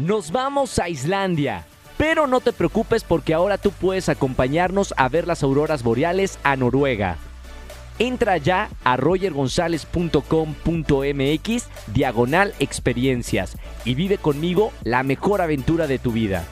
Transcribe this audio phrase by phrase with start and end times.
[0.00, 1.66] Nos vamos a Islandia.
[1.98, 6.56] Pero no te preocupes porque ahora tú puedes acompañarnos a ver las auroras boreales a
[6.56, 7.18] Noruega.
[7.98, 16.46] Entra ya a rogergonzalez.com.mx diagonal experiencias y vive conmigo la mejor aventura de tu vida.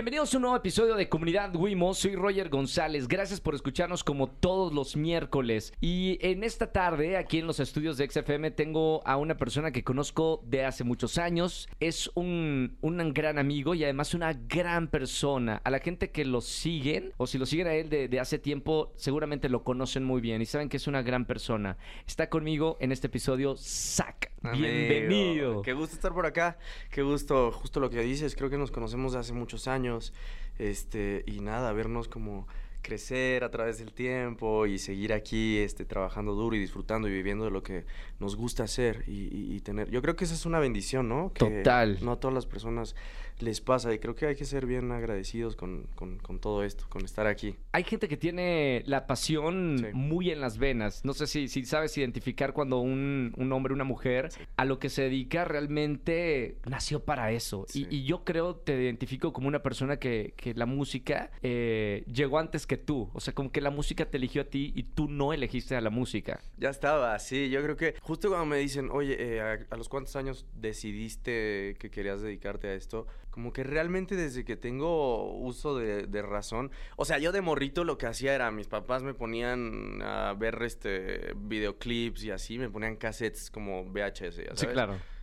[0.00, 1.92] Bienvenidos a un nuevo episodio de Comunidad Wimo.
[1.92, 3.06] Soy Roger González.
[3.06, 5.74] Gracias por escucharnos como todos los miércoles.
[5.78, 9.84] Y en esta tarde, aquí en los estudios de XFM, tengo a una persona que
[9.84, 11.68] conozco de hace muchos años.
[11.80, 12.78] Es un,
[13.12, 15.60] gran amigo y además una gran persona.
[15.64, 18.94] A la gente que lo siguen, o si lo siguen a él de hace tiempo,
[18.96, 21.76] seguramente lo conocen muy bien y saben que es una gran persona.
[22.06, 24.30] Está conmigo en este episodio, Zach.
[24.42, 25.62] Amigo, Bienvenido.
[25.62, 26.56] Qué gusto estar por acá.
[26.90, 28.34] Qué gusto, justo lo que dices.
[28.34, 30.14] Creo que nos conocemos de hace muchos años.
[30.58, 32.46] Este, y nada, vernos como
[32.82, 37.44] crecer a través del tiempo y seguir aquí este, trabajando duro y disfrutando y viviendo
[37.44, 37.84] de lo que
[38.18, 39.90] nos gusta hacer y, y- y tener.
[39.90, 41.30] Yo creo que esa es una bendición, ¿no?
[41.34, 41.98] Que Total.
[42.00, 42.96] No todas las personas
[43.40, 46.84] les pasa y creo que hay que ser bien agradecidos con, con- con todo esto,
[46.88, 47.56] con estar aquí.
[47.72, 49.86] Hay gente que tiene la pasión Sí.
[49.92, 51.04] muy en las venas.
[51.04, 54.88] No sé si, si sabes identificar cuando un, un hombre, una mujer, a lo que
[54.88, 57.66] se dedica realmente nació para eso.
[57.74, 62.66] Y, yo creo, te identifico como una persona que, que la música eh, llegó antes
[62.66, 63.10] que tú.
[63.14, 65.80] O sea, como que la música te eligió a ti y tú no elegiste a
[65.80, 66.40] la música.
[66.58, 69.88] Ya estaba, sí, yo creo que justo cuando me dicen, oye, eh, ¿a, a los
[69.88, 73.06] cuántos años decidiste que querías dedicarte a esto?
[73.30, 77.84] Como que realmente desde que tengo uso de, de razón, o sea, yo de morrito
[77.84, 82.68] lo que hacía era, mis papás me ponían a ver este videoclips y así, me
[82.68, 84.74] ponían cassettes como VHS, ya sabes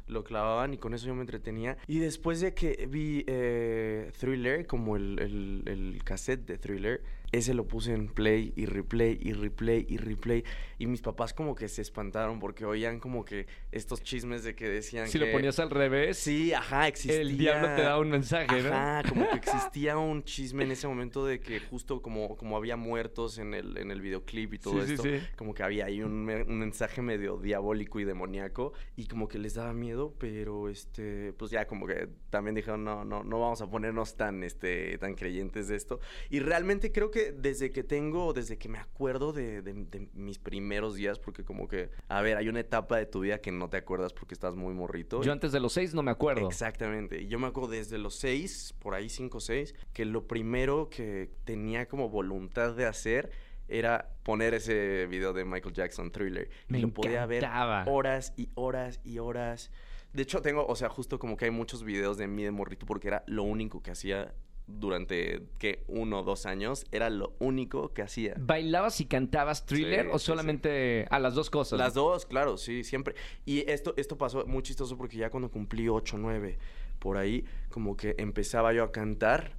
[0.07, 1.77] lo clavaban y con eso yo me entretenía.
[1.85, 7.53] Y después de que vi eh, Thriller, como el, el- el cassette de Thriller, ese
[7.53, 10.43] lo puse en play y replay y replay y replay.
[10.79, 14.69] Y mis papás como que se espantaron porque oían como que estos chismes de que
[14.69, 15.25] decían Si que...
[15.25, 17.21] lo ponías al revés, Sí, ajá, existía...
[17.21, 18.69] el diablo te da un mensaje, ¿no?
[18.69, 22.77] Ajá, como que existía un chisme en ese momento de que justo como, como había
[22.77, 25.19] muertos en el, en el videoclip y todo Sí, sí, esto, sí.
[25.35, 29.55] como que había ahí un, un mensaje medio diabólico y demoníaco y como que les
[29.55, 33.69] daba miedo, pero este, pues ya como que también dijeron, no, no, no vamos a
[33.69, 35.99] ponernos tan, este, tan creyentes de esto.
[36.29, 40.39] Y realmente creo que desde que tengo, desde que me acuerdo de, de- de mis
[40.39, 43.69] primeros días, porque como que, a ver, hay una etapa de tu vida que no
[43.69, 45.21] te acuerdas porque estás muy morrito.
[45.23, 46.47] Yo antes de los seis no me acuerdo.
[46.47, 47.21] Exactamente.
[47.21, 50.89] Y Yo me acuerdo desde los seis, por ahí cinco o seis, que lo primero
[50.89, 53.31] que tenía como voluntad de hacer
[53.69, 56.49] era poner ese video de Michael Jackson Thriller.
[56.69, 57.43] Me y lo podía ver
[57.87, 59.71] horas y horas y horas.
[60.13, 62.85] De hecho, tengo, o sea, justo como que hay muchos videos de mí de morrito
[62.85, 64.33] porque era lo único que hacía
[64.67, 66.85] durante, que Uno o dos años.
[66.91, 68.35] Era lo único que hacía.
[68.37, 70.25] ¿Bailabas y cantabas thriller Sí, o sí.
[70.25, 71.79] solamente a las dos cosas?
[71.79, 73.15] Las dos, claro, sí, siempre.
[73.45, 76.57] Y esto, esto pasó muy chistoso porque ya cuando cumplí 8, 9,
[76.99, 79.55] por ahí, como que empezaba yo a cantar.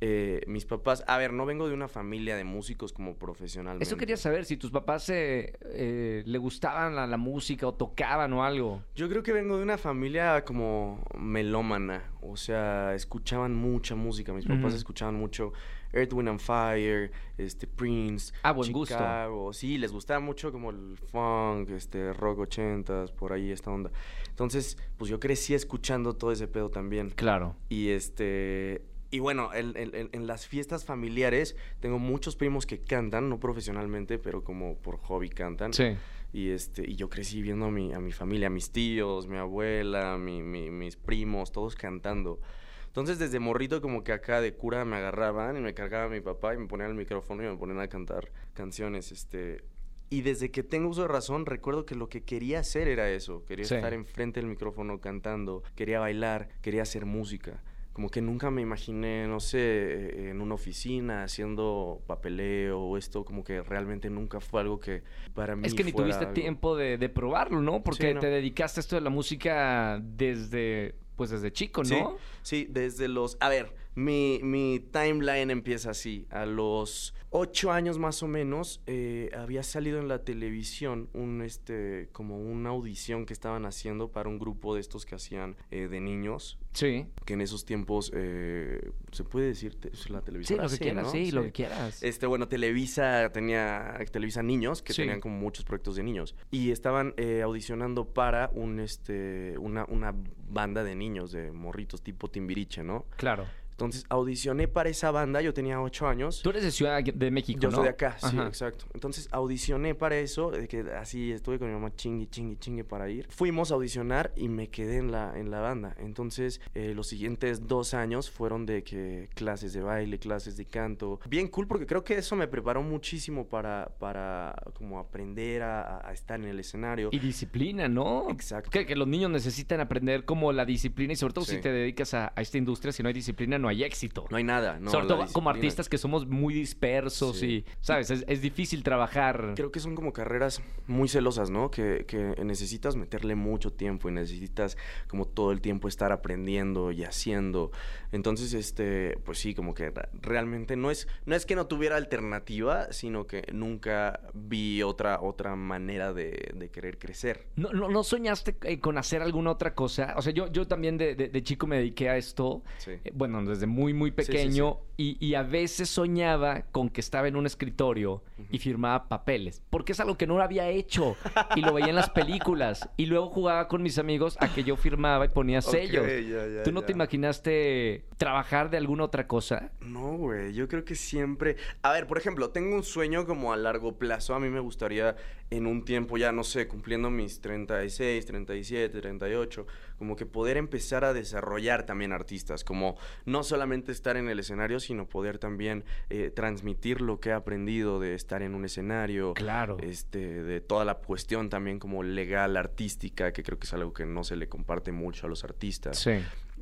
[0.00, 3.84] Eh, mis papás, a ver, no vengo de una familia de músicos como profesionalmente.
[3.84, 8.32] Eso quería saber, si tus papás eh, eh, le gustaban la, la música o tocaban
[8.32, 8.82] o algo.
[8.94, 14.32] Yo creo que vengo de una familia como melómana, o sea, escuchaban mucha música.
[14.32, 15.52] Mis papás escuchaban mucho
[15.92, 18.94] Earth, Wind and Fire, este Prince, Ah, buen gusto.
[18.94, 19.52] Chicago.
[19.52, 23.90] Sí, les gustaba mucho como el funk, este rock ochentas, por ahí esta onda.
[24.28, 27.10] Entonces, pues yo crecí escuchando todo ese pedo también.
[27.10, 27.56] Claro.
[27.68, 28.82] Y este.
[29.10, 34.44] Y bueno, en, en- las fiestas familiares tengo muchos primos que cantan, no profesionalmente, pero
[34.44, 35.72] como por hobby cantan.
[35.72, 35.96] Sí.
[36.32, 39.38] Y este, y yo crecí viendo a mi, a mi familia, a mis tíos, mi
[39.38, 42.38] abuela, mi- mi- mis primos, todos cantando.
[42.86, 46.54] Entonces, desde morrito, como que acá de cura me agarraban y me cargaba mi papá
[46.54, 49.10] y me ponían el micrófono y me ponían a cantar canciones.
[49.12, 49.62] Este.
[50.10, 53.44] Y desde que tengo uso de razón, recuerdo que lo que quería hacer era eso.
[53.46, 53.74] Quería Sí.
[53.74, 57.62] estar enfrente del micrófono cantando, quería bailar, quería hacer música.
[57.98, 63.42] Como que nunca me imaginé, no sé, en una oficina haciendo papeleo o esto, como
[63.42, 65.02] que realmente nunca fue algo que
[65.34, 67.82] para mí Es que ni fuera tuviste algo- tiempo de, de probarlo, ¿no?
[67.82, 68.20] Porque Sí, no.
[68.20, 72.18] te dedicaste a esto de la música desde, pues desde chico, Sí, ¿no?
[72.42, 73.36] Sí, desde los...
[73.40, 76.26] A ver, mi, mi timeline empieza así.
[76.30, 82.08] A los ocho años más o menos, eh, había salido en la televisión un, este,
[82.12, 86.00] como una audición que estaban haciendo para un grupo de estos que hacían eh, de
[86.00, 86.58] niños.
[86.74, 87.06] Sí.
[87.24, 90.60] Que en esos tiempos, eh, ¿se puede decir te- la Sí, televisión?
[90.62, 91.10] lo que quieras, ¿no?
[91.10, 92.02] sí, lo que quieras.
[92.02, 95.02] Este, bueno, Televisa tenía Televisa Niños, que Sí.
[95.02, 96.36] tenían como muchos proyectos de niños.
[96.52, 100.14] Y estaban eh, audicionando para un este una, una
[100.48, 103.06] banda de niños, de morritos, tipo Timbiriche, ¿no?
[103.16, 103.44] Claro.
[103.78, 106.42] Entonces audicioné para esa banda, yo tenía ocho años.
[106.42, 107.76] Tú eres de Ciudad de México, Yo ¿no?
[107.76, 108.86] soy de acá, sí, exacto.
[108.92, 113.08] Entonces audicioné para eso, de que así estuve con mi mamá chingue, chingue, chingue para
[113.08, 113.28] ir.
[113.30, 115.94] Fuimos a audicionar y me quedé en la, en la banda.
[116.00, 121.20] Entonces eh, los siguientes dos años fueron de que clases de baile, clases de canto.
[121.28, 126.12] Bien cool porque creo que eso me preparó muchísimo para, para como aprender a, a
[126.12, 127.10] estar en el escenario.
[127.12, 128.28] Y disciplina, ¿no?
[128.28, 128.70] Exacto.
[128.70, 132.12] Que, que los niños necesitan aprender como la disciplina y sobre todo si te dedicas
[132.14, 134.26] a, a esta industria, si no hay disciplina no hay éxito.
[134.30, 134.90] No hay nada, ¿no?
[134.90, 137.46] sobre todo como artistas que somos muy dispersos Sí.
[137.46, 138.10] y, ¿sabes?
[138.10, 139.52] Es, es difícil trabajar.
[139.56, 141.70] Creo que son como carreras muy celosas, ¿no?
[141.70, 144.76] Que, que necesitas meterle mucho tiempo y necesitas
[145.08, 147.70] como todo el tiempo estar aprendiendo y haciendo.
[148.12, 152.92] Entonces, este, pues sí, como que realmente no es, no es que no tuviera alternativa,
[152.92, 157.46] sino que nunca vi otra, otra manera de, de querer crecer.
[157.56, 160.14] ¿No, no, no soñaste eh, con hacer alguna otra cosa?
[160.16, 162.62] O sea, yo, yo también de, de- de chico me dediqué a esto.
[162.78, 162.92] Sí.
[163.04, 164.78] eh, Bueno, desde muy, muy Sí, sí, pequeño.
[164.96, 169.62] Y, y a veces soñaba con que estaba en un escritorio y firmaba papeles.
[169.70, 171.16] Porque es algo que no había hecho.
[171.54, 172.88] Y lo veía en las películas.
[172.96, 176.02] Y luego jugaba con mis amigos a que yo firmaba y ponía sellos.
[176.02, 179.70] Ok, ya, ya, ¿Tú no te imaginaste trabajar de alguna otra cosa?
[179.80, 181.56] No, güey, yo creo que siempre...
[181.82, 184.34] A ver, por ejemplo, tengo un sueño como a largo plazo.
[184.34, 185.14] A mí me gustaría
[185.50, 189.66] en un tiempo ya, no sé, cumpliendo mis 36, 37, 38,
[189.98, 194.80] como que poder empezar a desarrollar también artistas, como no solamente estar en el escenario,
[194.80, 199.34] sino poder también eh, transmitir lo que he aprendido de estar en un escenario.
[199.34, 199.76] Claro.
[199.80, 204.06] Este, de toda la cuestión también como legal, artística, que creo que es algo que
[204.06, 205.58] no se le comparte mucho a los artistas
[205.92, 206.12] Sí.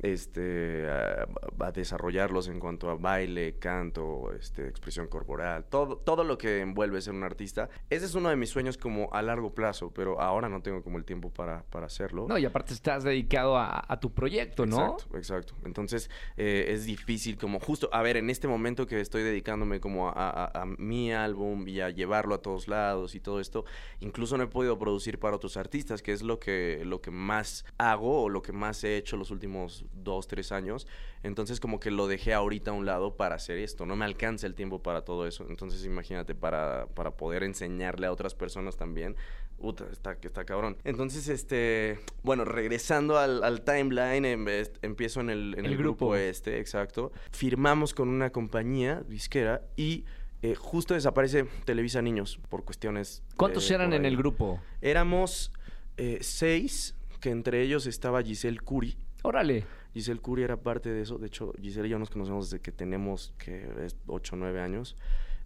[0.03, 1.27] Este, a,
[1.59, 7.01] a desarrollarlos en cuanto a baile, canto, este, expresión corporal, todo, todo lo que envuelve
[7.01, 7.69] ser un artista.
[7.89, 10.97] Ese es uno de mis sueños como a largo plazo, pero ahora no tengo como
[10.97, 12.25] el tiempo para, para hacerlo.
[12.27, 14.93] No, y aparte estás dedicado a, a tu proyecto, ¿no?
[14.93, 15.53] Exacto, exacto.
[15.65, 20.09] Entonces eh, es difícil como justo, a ver, en este momento que estoy dedicándome como
[20.09, 23.65] a, a- a mi álbum y a llevarlo a todos lados y todo esto,
[23.99, 27.65] incluso no he podido producir para otros artistas, que es lo que, lo que más
[27.77, 30.87] hago o lo que más he hecho los últimos dos, tres años.
[31.23, 33.85] Entonces como que lo dejé ahorita a un lado para hacer esto.
[33.85, 35.45] No me alcanza el tiempo para todo eso.
[35.49, 39.15] Entonces imagínate, para, para poder enseñarle a otras personas también.
[39.59, 40.77] Puta, está, está cabrón.
[40.83, 44.45] Entonces, este, bueno, regresando al, al timeline, em-
[44.83, 46.09] empiezo en el, en El el grupo.
[46.09, 46.15] grupo.
[46.15, 47.11] este, exacto.
[47.31, 50.05] Firmamos con una compañía disquera y
[50.43, 53.23] eh, justo desaparece Televisa Niños por cuestiones.
[53.35, 54.61] ¿Cuántos eh, eran en el grupo?
[54.79, 55.51] Éramos
[55.97, 58.95] eh, seis, que entre ellos estaba Giselle Curi.
[59.23, 59.65] Órale.
[59.97, 61.17] Giselle Curi era parte de eso.
[61.17, 64.61] De hecho, Giselle y yo nos conocemos desde que tenemos que es 8 o 9
[64.61, 64.95] años.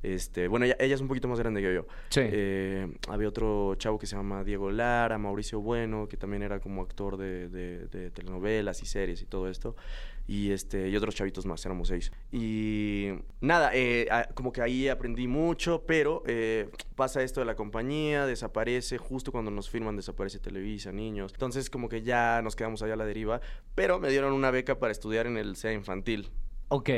[0.03, 1.86] Este, bueno, ella, ella es un poquito más grande que yo.
[2.09, 2.21] Sí.
[2.24, 6.81] Eh, había otro chavo que se llama Diego Lara, Mauricio Bueno, que también era como
[6.81, 9.75] actor de, de- de telenovelas y series y todo esto.
[10.31, 12.10] Y este, y otros chavitos más, éramos seis.
[12.31, 13.10] Y
[13.42, 18.98] nada, eh, como que ahí aprendí mucho, pero eh, pasa esto de la compañía, desaparece,
[18.98, 21.33] justo cuando nos firman desaparece Televisa, niños.
[21.33, 23.42] Entonces como que ya nos quedamos allá a la deriva,
[23.75, 26.30] pero me dieron una beca para estudiar en el CEA infantil.
[26.69, 26.89] Ok.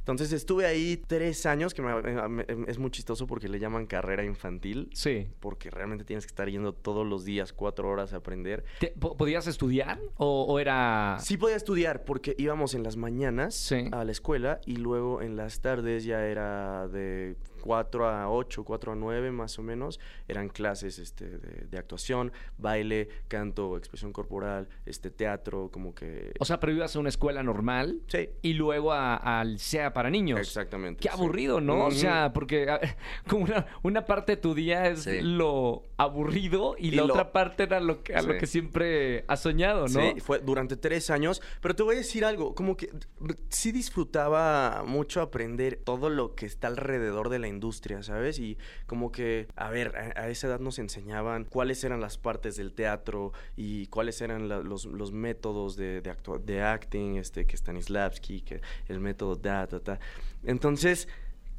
[0.00, 3.86] Entonces estuve ahí tres años, que me- me- me- es muy chistoso porque le llaman
[3.86, 5.28] carrera infantil Sí.
[5.40, 8.64] porque realmente tienes que estar yendo todos los días cuatro horas a aprender.
[8.80, 11.18] ¿Te- po- ¿Podías estudiar o, o era...?
[11.20, 13.88] Sí podía estudiar porque íbamos en las mañanas Sí.
[13.92, 18.92] a la escuela y luego en las tardes ya era de 4 a 8, 4
[18.92, 20.00] a 9 más o menos.
[20.28, 26.32] Eran clases este, de, de actuación, baile, canto, expresión corporal, este, teatro, como que...
[26.40, 30.10] O sea, pero ibas a una escuela normal sí, y luego a- al SEA para
[30.10, 30.40] niños.
[30.40, 31.00] exactamente.
[31.02, 31.14] Qué sí.
[31.14, 31.86] aburrido, ¿no?
[31.86, 32.80] O sea, porque a-
[33.28, 35.20] como una, una parte de tu día es Sí.
[35.22, 39.24] lo aburrido y, Y la lo- otra parte era lo que, a lo que siempre
[39.28, 40.00] has soñado, ¿no?
[40.00, 41.42] Sí, fue durante tres años.
[41.60, 46.34] Pero te voy a decir algo, como que r- sí disfrutaba mucho aprender todo lo
[46.34, 48.38] que está alrededor de la industria, ¿sabes?
[48.38, 52.56] Y como que, a ver, a, a esa edad nos enseñaban cuáles eran las partes
[52.56, 58.40] del teatro y cuáles eran los, los métodos de, de, de acting, este, que Stanislavski,
[58.40, 60.00] que el método da, ta, ta.
[60.44, 61.08] Entonces...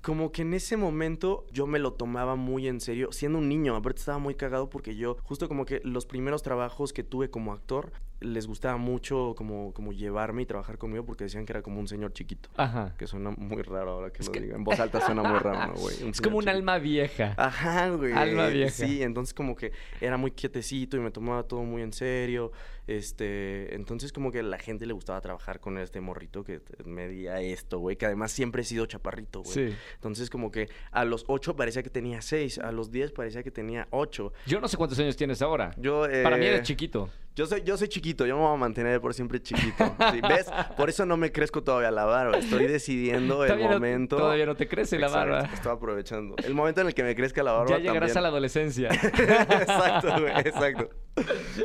[0.03, 3.75] Como que en ese momento yo me lo tomaba muy en serio, siendo un niño,
[3.75, 7.53] aparte estaba muy cagado porque yo, justo como que los primeros trabajos que tuve como
[7.53, 11.79] actor, les gustaba mucho como, como llevarme y trabajar conmigo porque decían que era como
[11.79, 12.49] un señor chiquito.
[12.55, 12.93] Ajá.
[12.97, 14.55] Que suena muy raro ahora que Es lo que- diga.
[14.55, 15.95] En voz alta suena muy raro, ¿no, güey?
[16.09, 16.57] Es como un chiquito.
[16.57, 17.33] alma vieja.
[17.37, 18.13] Ajá, güey.
[18.13, 18.69] Alma vieja.
[18.71, 22.51] Sí, entonces como que era muy quietecito y me tomaba todo muy en serio.
[22.87, 27.39] Este, entonces como que a la gente le gustaba trabajar con este morrito que medía
[27.41, 29.53] esto, güey, que además siempre he sido chaparrito, güey.
[29.71, 29.75] Sí.
[29.95, 33.51] Entonces como que a los 8 parecía que tenía 6, a los 10 parecía que
[33.51, 34.33] tenía 8.
[34.45, 35.71] Yo no sé cuántos años tienes ahora.
[35.77, 37.09] Yo, Para mí eh, eres chiquito.
[37.33, 39.95] Yo soy, yo soy chiquito, yo me voy a mantener por siempre chiquito.
[40.11, 40.47] Sí, ¿Ves?
[40.75, 42.37] Por eso no me crezco todavía la barba.
[42.37, 44.17] Estoy decidiendo el Todavía no- momento.
[44.17, 45.39] todavía no te crece la barba.
[45.53, 46.35] Estoy aprovechando.
[46.43, 47.71] El momento en el que me crezca la barba.
[47.71, 48.17] Ya llegarás también.
[48.17, 48.89] a la adolescencia.
[48.93, 50.89] exacto, güey, exacto.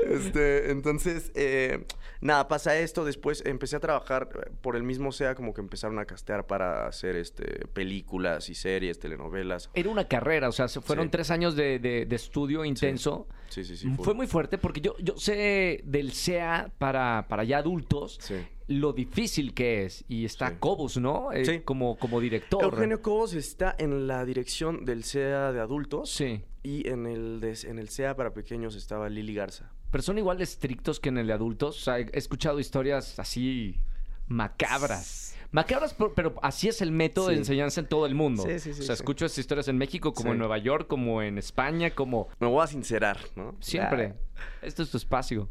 [0.09, 1.85] Este, entonces, eh,
[2.21, 3.05] nada, pasa esto.
[3.05, 6.87] Después empecé a trabajar eh, por el mismo SEA, como que empezaron a castear para
[6.87, 9.71] hacer este, películas y series, telenovelas.
[9.75, 11.11] Era una carrera, o sea, se fueron Sí.
[11.11, 13.29] tres años de, de- de estudio intenso.
[13.49, 13.89] Sí, sí, sí.
[14.03, 14.13] fue.
[14.15, 18.35] muy fuerte porque yo, yo sé del SEA para, para ya adultos Sí.
[18.67, 20.05] lo difícil que es.
[20.09, 20.57] Y está Sí.
[20.59, 21.31] Cobos, ¿no?
[21.33, 21.61] Eh, Sí.
[21.61, 22.63] Como, como director.
[22.65, 26.11] Eugenio Cobos está en la dirección del SEA de adultos.
[26.11, 26.43] Sí.
[26.67, 29.71] Y en el, de- en el SEA para pequeños estaba Lili Garza.
[29.93, 31.77] Pero son igual de estrictos que en el de adultos.
[31.79, 33.79] O sea, he escuchado historias así
[34.27, 35.37] macabras.
[35.53, 38.43] Macabras, pero, así es el método de enseñanza en todo el mundo.
[38.43, 39.01] Sí, sí, sí, o sea, sí.
[39.01, 40.33] escucho esas historias en México, como Sí.
[40.33, 43.55] en Nueva York, como en España, como Me voy a sincerar, ¿no?
[43.61, 44.15] siempre.
[44.61, 45.49] Esto es tu espacio.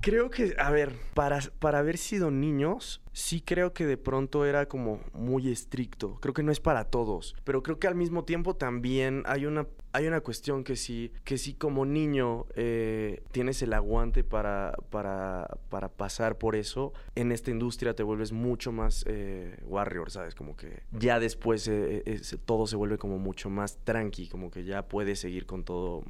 [0.00, 4.66] Creo que, a ver, para, para haber sido niños, sí creo que de pronto era
[4.66, 6.18] como muy estricto.
[6.20, 7.34] Creo que no es para todos.
[7.44, 11.38] Pero creo que al mismo tiempo también hay una, hay una cuestión que sí, que
[11.38, 17.50] sí como niño eh, tienes el aguante para, para, para pasar por eso, en esta
[17.50, 20.34] industria te vuelves mucho más eh, warrior, ¿sabes?
[20.34, 24.86] Como que ya después eh, todo se vuelve como mucho más tranqui, como que ya
[24.86, 26.04] puedes seguir con todo.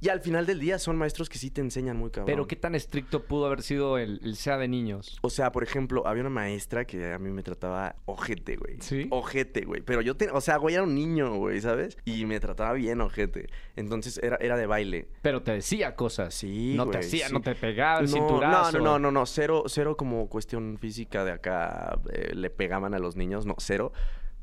[0.00, 2.26] Y al final del día son maestros que sí te enseñan muy cabrón.
[2.26, 5.18] Pero qué tan estricto pudo haber sido el, el SEA de niños.
[5.22, 8.76] O sea, por ejemplo, había una maestra que a mí me trataba ojete, güey.
[8.80, 9.06] ¿Sí?
[9.10, 9.82] Ojete, güey.
[9.82, 11.98] Pero yo, te, o sea, güey, era un niño, güey, ¿sabes?
[12.04, 13.48] Y me trataba bien ojete.
[13.76, 15.08] Entonces era, era de baile.
[15.22, 16.34] Pero te decía cosas.
[16.34, 17.32] Sí, No te hacía, sí.
[17.32, 18.78] no te pegaba el no, cinturazo.
[18.78, 22.94] no, no, no, no, no, cero, cero como cuestión física de acá, eh, le pegaban
[22.94, 23.92] a los niños, no, cero.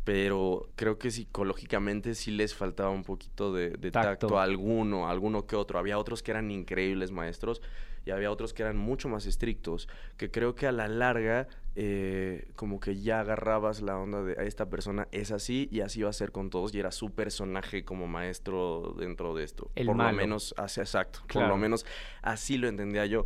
[0.07, 4.27] Pero creo que psicológicamente sí les faltaba un poquito de, de Tacto.
[4.27, 4.39] tacto.
[4.39, 5.79] a alguno, a alguno que otro.
[5.79, 7.61] Había otros que eran increíbles maestros
[8.05, 9.89] y había otros que eran mucho más estrictos.
[10.15, 14.45] Que creo que a la larga, eh, como que ya agarrabas la onda de a
[14.45, 16.73] esta persona es así y así va a ser con todos.
[16.73, 19.71] Y era su personaje como maestro dentro de esto.
[19.75, 20.11] El Por malo.
[20.11, 21.19] lo menos, así, exacto.
[21.33, 21.85] Por lo menos
[22.21, 23.25] así lo entendía yo.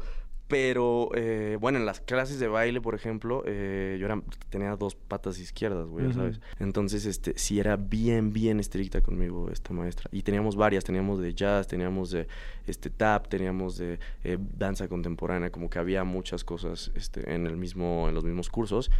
[0.52, 4.96] Pero, eh, bueno, en las clases de baile, por ejemplo, eh, yo era- tenía dos
[4.96, 6.20] patas izquierdas, güey, ya Ujú.
[6.20, 6.42] sabes.
[6.60, 10.10] Entonces, este, sí era bien, bien estricta conmigo esta maestra.
[10.12, 12.28] Y teníamos varias, teníamos de jazz, teníamos de
[12.68, 17.56] este, tap, teníamos de eh, danza contemporánea, como que había muchas cosas este, en, el
[17.56, 18.92] mismo, en los mismos cursos.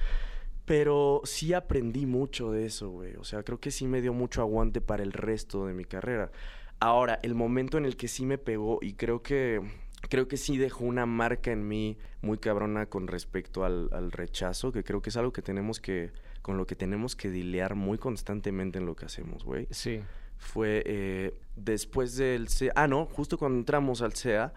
[0.64, 3.16] Pero sí aprendí mucho de eso, güey.
[3.18, 6.32] O sea, creo que sí me dio mucho aguante para el resto de mi carrera.
[6.80, 9.62] Ahora, el momento en el que sí me pegó y creo que
[10.10, 14.72] creo que sí dejó una marca en mí muy cabrona con respecto al, al rechazo,
[14.72, 17.98] que creo que es algo que tenemos que con lo que tenemos que dilear muy
[18.00, 20.02] constantemente en lo que hacemos, güey Sí.
[20.38, 22.74] fue eh, después del CEA.
[22.76, 24.54] Ah, no, justo cuando entramos al CEA,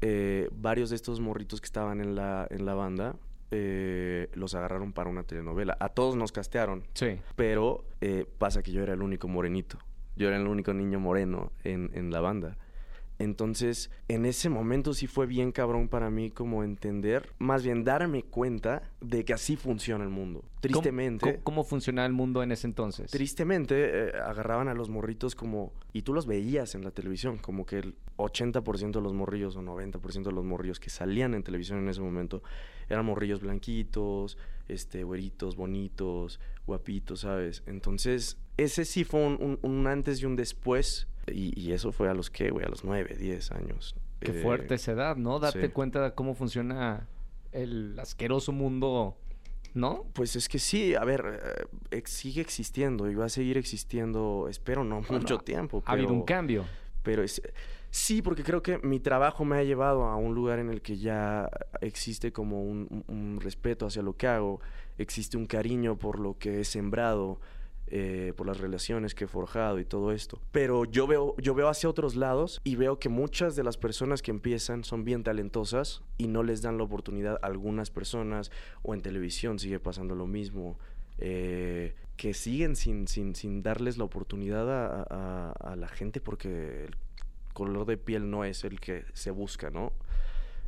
[0.00, 3.16] eh, varios de estos morritos que estaban en la, en la banda
[3.50, 5.76] eh, los agarraron para una telenovela.
[5.80, 7.18] A todos nos castearon, Sí.
[7.36, 9.78] pero eh, pasa que yo era el único morenito.
[10.16, 12.56] Yo era el único niño moreno en, en la banda.
[13.18, 18.22] Entonces, en ese momento sí fue bien cabrón para mí como entender, más bien darme
[18.22, 20.44] cuenta de que así funciona el mundo.
[20.60, 21.20] Tristemente.
[21.20, 23.10] ¿Cómo, cómo, cómo funcionaba el mundo en ese entonces?
[23.10, 23.74] Tristemente,
[24.08, 25.72] eh, agarraban a los morritos como...
[25.92, 29.62] Y tú los veías en la televisión, como que el 80% de los morrillos o
[29.62, 32.42] 90% de los morrillos que salían en televisión en ese momento
[32.88, 37.62] eran morrillos blanquitos, este, güeritos, bonitos, guapitos, ¿sabes?
[37.66, 41.08] Entonces, ese sí fue un, un- un antes y un después.
[41.32, 43.94] Y, y eso fue a los que, güey, a los 9, 10 años.
[44.20, 45.38] Qué Eh, fuerte esa edad, ¿no?
[45.38, 45.72] Darte sí.
[45.72, 47.08] cuenta de cómo funciona
[47.52, 49.16] el asqueroso mundo,
[49.74, 50.04] ¿no?
[50.12, 54.84] Pues es que sí, a ver, eh, sigue existiendo y va a seguir existiendo, espero
[54.84, 55.82] no Bueno, mucho tiempo.
[55.86, 56.64] Ha habido un cambio.
[57.02, 57.40] Pero es,
[57.90, 60.98] sí, porque creo que mi trabajo me ha llevado a un lugar en el que
[60.98, 61.48] ya
[61.80, 64.60] existe como un respeto hacia lo que hago,
[64.98, 67.40] existe un cariño por lo que he sembrado,
[67.90, 70.40] eh, por las relaciones que he forjado y todo esto.
[70.52, 74.22] Pero yo veo, yo veo hacia otros lados y veo que muchas de las personas
[74.22, 78.50] que empiezan son bien talentosas y no les dan la oportunidad a algunas personas
[78.82, 80.78] o en televisión sigue pasando lo mismo.
[81.20, 86.84] eh, que siguen sin, sin, sin darles la oportunidad a, a- a la gente porque
[86.86, 86.94] el
[87.52, 89.92] color de piel no es el que se busca, ¿no?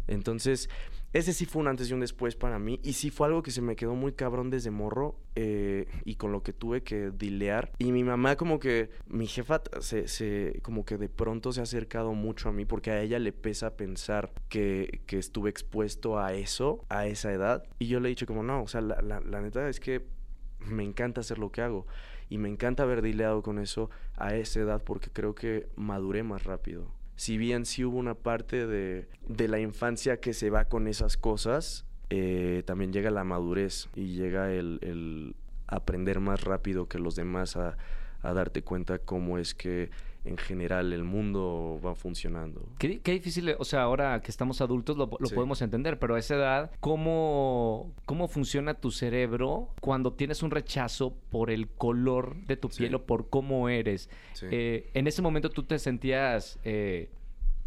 [0.09, 0.69] Entonces,
[1.13, 2.79] ese sí fue un antes y un después para mí.
[2.85, 5.17] Y sí fue algo que se me quedó muy cabrón desde morro.
[5.37, 7.73] eh, y con lo que tuve que dilear.
[7.79, 11.63] Y mi mamá como que, mi jefa se, se- como que de pronto se ha
[11.63, 12.65] acercado mucho a mí.
[12.65, 17.65] Porque a ella le pesa pensar que, que estuve expuesto a eso, a esa edad.
[17.79, 20.05] Y yo le he dicho como, no, o sea, la, la- la neta es que
[20.61, 21.87] me encanta hacer lo que hago.
[22.29, 26.45] Y me encanta haber dileado con eso a esa edad porque creo que maduré más
[26.45, 26.93] rápido.
[27.21, 31.19] Si bien sí hubo una parte de, de la infancia que se va con esas
[31.19, 35.37] cosas, eh, también llega la madurez y llega el, el
[35.67, 37.77] aprender más rápido que los demás a,
[38.23, 39.91] a darte cuenta cómo es que
[40.25, 42.69] en general el mundo va funcionando.
[42.79, 45.35] Qué, qué difícil, o sea, ahora que estamos adultos lo, lo Sí.
[45.35, 51.15] podemos entender, pero a esa edad, ¿cómo, ¿cómo funciona tu cerebro cuando tienes un rechazo
[51.31, 52.79] por el color de tu Sí.
[52.81, 54.11] piel o por cómo eres?
[54.35, 54.47] Sí.
[54.51, 57.09] Eh, en ese momento tú te sentías eh,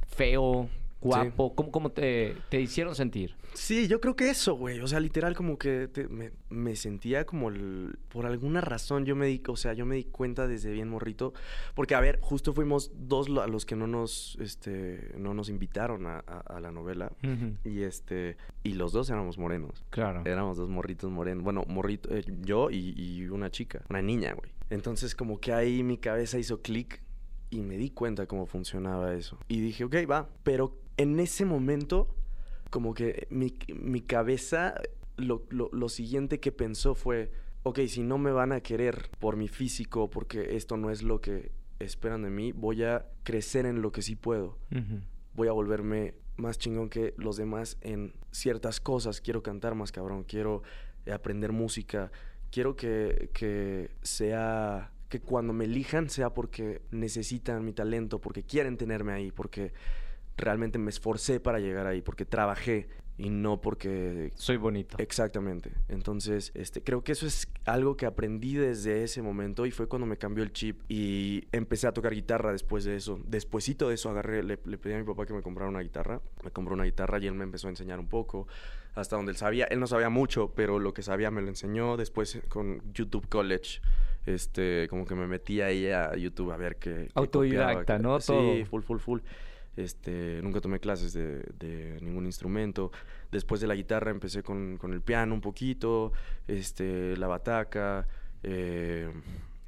[0.07, 0.69] feo,
[1.03, 3.35] guapo, ¿cómo, cómo te, te hicieron sentir?
[3.53, 4.79] Sí, yo creo que eso, güey.
[4.79, 9.15] O sea, literal como que te- me, me sentía como el- por alguna razón yo
[9.15, 11.33] me di, o sea, yo me di cuenta desde bien morrito,
[11.75, 16.07] porque a ver, justo fuimos dos a los que no nos, este, no nos invitaron
[16.07, 17.11] a, a- a la novela
[17.63, 19.83] y este, y los dos éramos morenos.
[19.91, 20.23] Claro.
[20.25, 21.43] Éramos dos morritos morenos.
[21.43, 24.51] Bueno, morrito, eh, yo y, y una chica, una niña, güey.
[24.71, 27.01] Entonces como que ahí mi cabeza hizo clic
[27.51, 29.37] y me di cuenta cómo funcionaba eso.
[29.47, 30.27] Y dije, ok, va.
[30.43, 32.13] Pero en ese momento,
[32.69, 34.75] como que mi, mi cabeza,
[35.17, 37.31] lo, lo- lo siguiente que pensó fue,
[37.63, 41.21] ok, si no me van a querer por mi físico, porque esto no es lo
[41.21, 44.57] que esperan de mí, voy a crecer en lo que sí puedo
[45.35, 49.19] voy a volverme más chingón que los demás en ciertas cosas.
[49.21, 50.61] Quiero cantar más cabrón, quiero
[51.11, 52.11] aprender música,
[52.51, 58.77] quiero que, que sea, que cuando me elijan sea porque necesitan mi talento, porque quieren
[58.77, 59.73] tenerme ahí, porque
[60.37, 64.97] realmente me esforcé para llegar ahí, porque trabajé y no porque Soy bonito.
[64.97, 65.71] Exactamente.
[65.87, 70.07] Entonces, este, creo que eso es algo que aprendí desde ese momento y fue cuando
[70.07, 73.19] me cambió el chip y empecé a tocar guitarra después de eso.
[73.27, 76.21] Despuésito de eso agarré, le, le pedí a mi papá que me comprara una guitarra.
[76.43, 78.47] Me compró una guitarra y él me empezó a enseñar un poco
[78.95, 79.65] hasta donde él sabía.
[79.65, 81.97] Él no sabía mucho, pero lo que sabía me lo enseñó.
[81.97, 83.79] Después con YouTube College,
[84.25, 86.89] este, como que me metí ahí a YouTube a ver qué...
[87.05, 88.19] qué Autodidacta, qué- ¿no?
[88.19, 88.65] Sí, Todo.
[88.65, 89.19] full, full, full.
[89.75, 92.91] Este, nunca tomé clases de, de ningún instrumento.
[93.31, 96.11] Después de la guitarra empecé con, con el piano un poquito,
[96.47, 98.07] este, la bataca,
[98.43, 99.09] eh,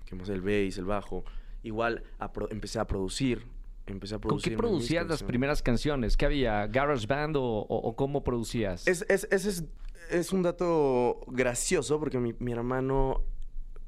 [0.06, 0.30] ¿qué más?
[0.30, 1.24] El bass, el bajo.
[1.64, 3.44] Igual a pro- empecé a producir.
[3.88, 4.54] Empecé a ¿Con producir.
[4.54, 6.18] qué producías las primeras canciones?
[6.18, 6.68] ¿Qué había?
[6.68, 8.88] ¿Garage Band o, o- o cómo producías?
[8.88, 9.64] Es, es- ese es,
[10.12, 13.22] es un dato gracioso porque mi, mi hermano,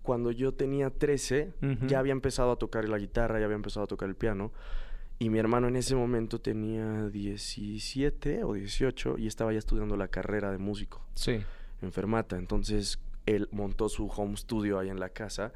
[0.01, 1.85] cuando yo tenía 13, Ujú.
[1.87, 4.51] ya había empezado a tocar la guitarra, ya había empezado a tocar el piano.
[5.19, 10.07] Y mi hermano en ese momento tenía 17 o 18 y estaba ya estudiando la
[10.07, 11.39] carrera de músico Sí.
[11.81, 12.37] en Fermata.
[12.37, 15.51] Entonces él montó su home studio ahí en la casa.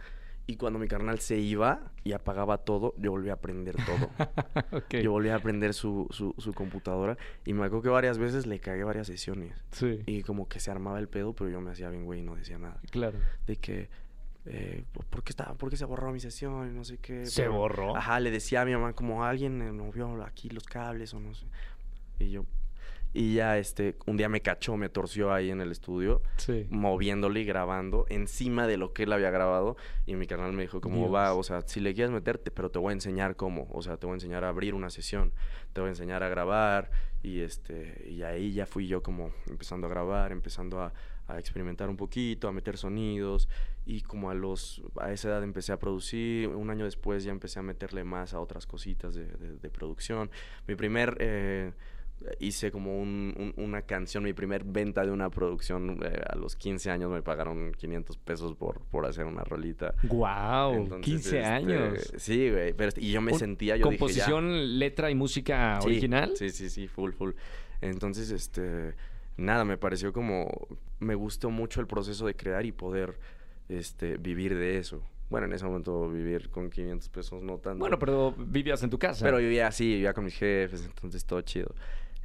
[0.47, 4.09] Y cuando mi carnal se iba y apagaba todo, yo volví a aprender todo.
[4.77, 4.95] ok.
[5.03, 7.17] Yo volví a aprender su, su, su computadora.
[7.45, 9.53] Y me acuerdo que varias veces le cagué varias sesiones.
[9.71, 10.01] Sí.
[10.07, 12.35] Y como que se armaba el pedo, pero yo me hacía bien, güey, y no
[12.35, 12.81] decía nada.
[12.89, 13.19] Claro.
[13.45, 13.89] De que,
[14.45, 16.69] eh, ¿por, qué estaba, ¿por qué se borró mi sesión?
[16.69, 17.25] Y no sé qué.
[17.25, 17.95] ¿Se pero- borró?
[17.95, 21.33] Ajá, le decía a mi mamá como alguien eh, movió aquí los cables o no
[21.33, 21.45] sé.
[22.19, 22.45] Y yo...
[23.13, 26.65] Y ya, este, un día me cachó, me torció ahí en el estudio, Sí.
[26.69, 29.75] moviéndole y grabando encima de lo que él había grabado.
[30.05, 31.13] Y mi canal me dijo como, Dios.
[31.13, 33.67] va, o sea, si le quieres meterte, pero te voy a enseñar cómo.
[33.73, 35.33] O sea, te voy a enseñar a abrir una sesión,
[35.73, 36.89] te voy a enseñar a grabar.
[37.21, 40.93] Y este, y ahí ya fui yo como empezando a grabar, empezando a,
[41.33, 43.47] a experimentar un poquito, a meter sonidos.
[43.85, 46.47] Y como a los, a esa edad empecé a producir.
[46.49, 50.29] Un año después ya empecé a meterle más a otras cositas de, de- de producción.
[50.67, 51.17] Mi primer...
[51.19, 51.71] eh,
[52.39, 55.97] hice como un- un- una canción, mi primer venta de una producción.
[56.03, 59.95] eh, a los 15 años me pagaron 500 pesos por, por hacer una rolita.
[60.03, 62.13] Wow, Entonces, 15 este, años.
[62.17, 62.73] Sí, güey.
[62.73, 65.79] pero este- y yo me sentía, yo Composición, dije letra y música.
[65.81, 66.33] Sí, original.
[66.37, 67.31] Sí, sí, sí, full, full.
[67.81, 68.93] Entonces, este,
[69.37, 70.49] nada, me pareció como,
[70.99, 73.19] me gustó mucho el proceso de crear y poder,
[73.69, 75.03] este, vivir de eso.
[75.29, 77.79] Bueno, en ese momento vivir con 500 pesos no tanto.
[77.79, 79.23] Bueno, pero vivías en tu casa.
[79.23, 81.73] Pero vivía así, vivía con mis jefes, entonces todo chido.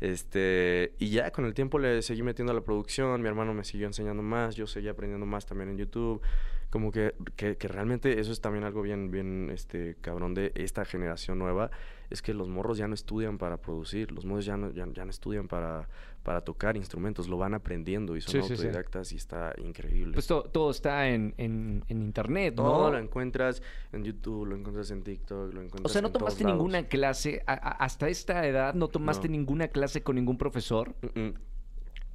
[0.00, 3.64] Este, y ya con el tiempo le seguí metiendo a la producción, mi hermano me
[3.64, 6.20] siguió enseñando más, yo seguí aprendiendo más también en YouTube.
[6.68, 10.84] Como que, que, que realmente eso es también algo bien, bien, este, cabrón de esta
[10.84, 11.70] generación nueva,
[12.10, 15.04] es que los morros ya no estudian para producir, los morros ya no, ya, ya
[15.04, 15.88] no estudian para,
[16.22, 18.52] para tocar instrumentos, lo van aprendiendo y son Sí, sí, sí.
[18.54, 20.14] autodidactas y está increíble.
[20.14, 22.62] Pues to- todo está en, en- en internet, ¿no?
[22.64, 26.12] Todo lo encuentras en YouTube, lo encuentras en TikTok, lo encuentras O sea, ¿no en
[26.12, 26.56] todos tomaste lados.
[26.58, 27.42] ninguna clase?
[27.46, 29.32] a- a- hasta esta edad, ¿no tomaste No.
[29.32, 30.94] ninguna clase con ningún profesor?
[31.14, 31.34] Mm, mm.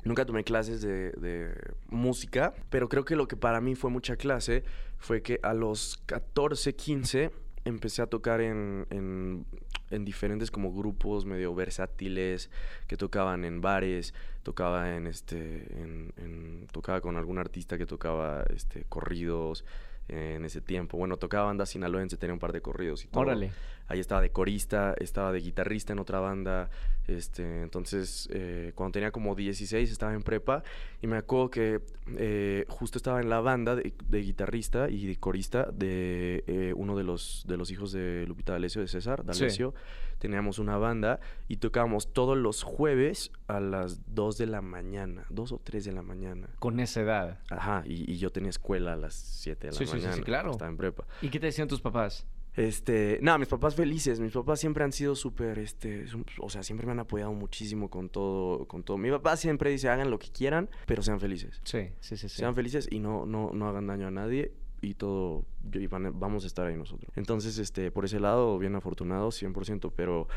[0.04, 1.54] Nunca tomé clases de, de
[1.90, 4.64] música, pero creo que lo que para mí fue mucha clase
[4.98, 7.30] fue que a los 14, 15
[7.66, 9.46] empecé a tocar en, en,
[9.92, 12.50] en diferentes como grupos medio versátiles
[12.88, 15.38] que tocaban en bares, tocaba en este,
[15.82, 19.64] en, en- tocaba con algún artista que tocaba este corridos,
[20.08, 20.98] eh, en ese tiempo.
[20.98, 23.22] Bueno, tocaba banda sinaloense, tenía un par de corridos y todo.
[23.22, 23.52] Órale.
[23.92, 26.70] Ahí estaba de corista, estaba de guitarrista en otra banda.
[27.08, 30.64] Este, entonces, eh, cuando tenía como 16, estaba en prepa.
[31.02, 31.82] Y me acuerdo que
[32.18, 36.96] eh, justo estaba en la banda de, de guitarrista y de corista de eh, uno
[36.96, 39.74] de los, de los hijos de Lupita D'Alessio, de César D'Alessio.
[40.20, 45.52] Teníamos una banda y tocábamos todos los jueves a las 2 de la mañana, 2
[45.52, 46.48] o 3 de la mañana.
[46.60, 47.40] Con esa edad.
[47.50, 50.06] Ajá, y, y yo tenía escuela a las 7 de la Sí, sí, sí, sí,
[50.06, 50.24] mañana.
[50.24, 50.52] claro.
[50.52, 51.06] Estaba en prepa.
[51.24, 52.28] ¿Y qué te decían tus papás?
[52.56, 56.06] Este, nada, mis papás felices, mis papás siempre han sido súper, este,
[56.40, 58.98] o sea, siempre me han apoyado muchísimo con todo, con todo.
[58.98, 61.62] Mi papá siempre dice, hagan lo que quieran, pero sean felices.
[61.64, 62.28] Sí, sí, sí.
[62.30, 62.38] sí.
[62.38, 66.44] Sean felices y no, no, no hagan daño a nadie y todo, y van- vamos
[66.44, 67.10] a estar ahí nosotros.
[67.16, 70.28] Entonces, este, por ese lado, bien afortunado, 100%, pero,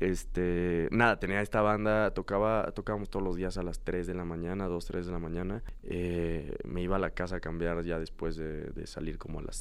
[0.00, 4.24] este, nada, tenía esta banda, tocaba, tocábamos todos los días a las 3 de la
[4.24, 5.62] mañana, 2, 3 de la mañana.
[5.82, 9.42] Eh, me iba a la casa a cambiar ya después de, de salir como a
[9.42, 9.56] las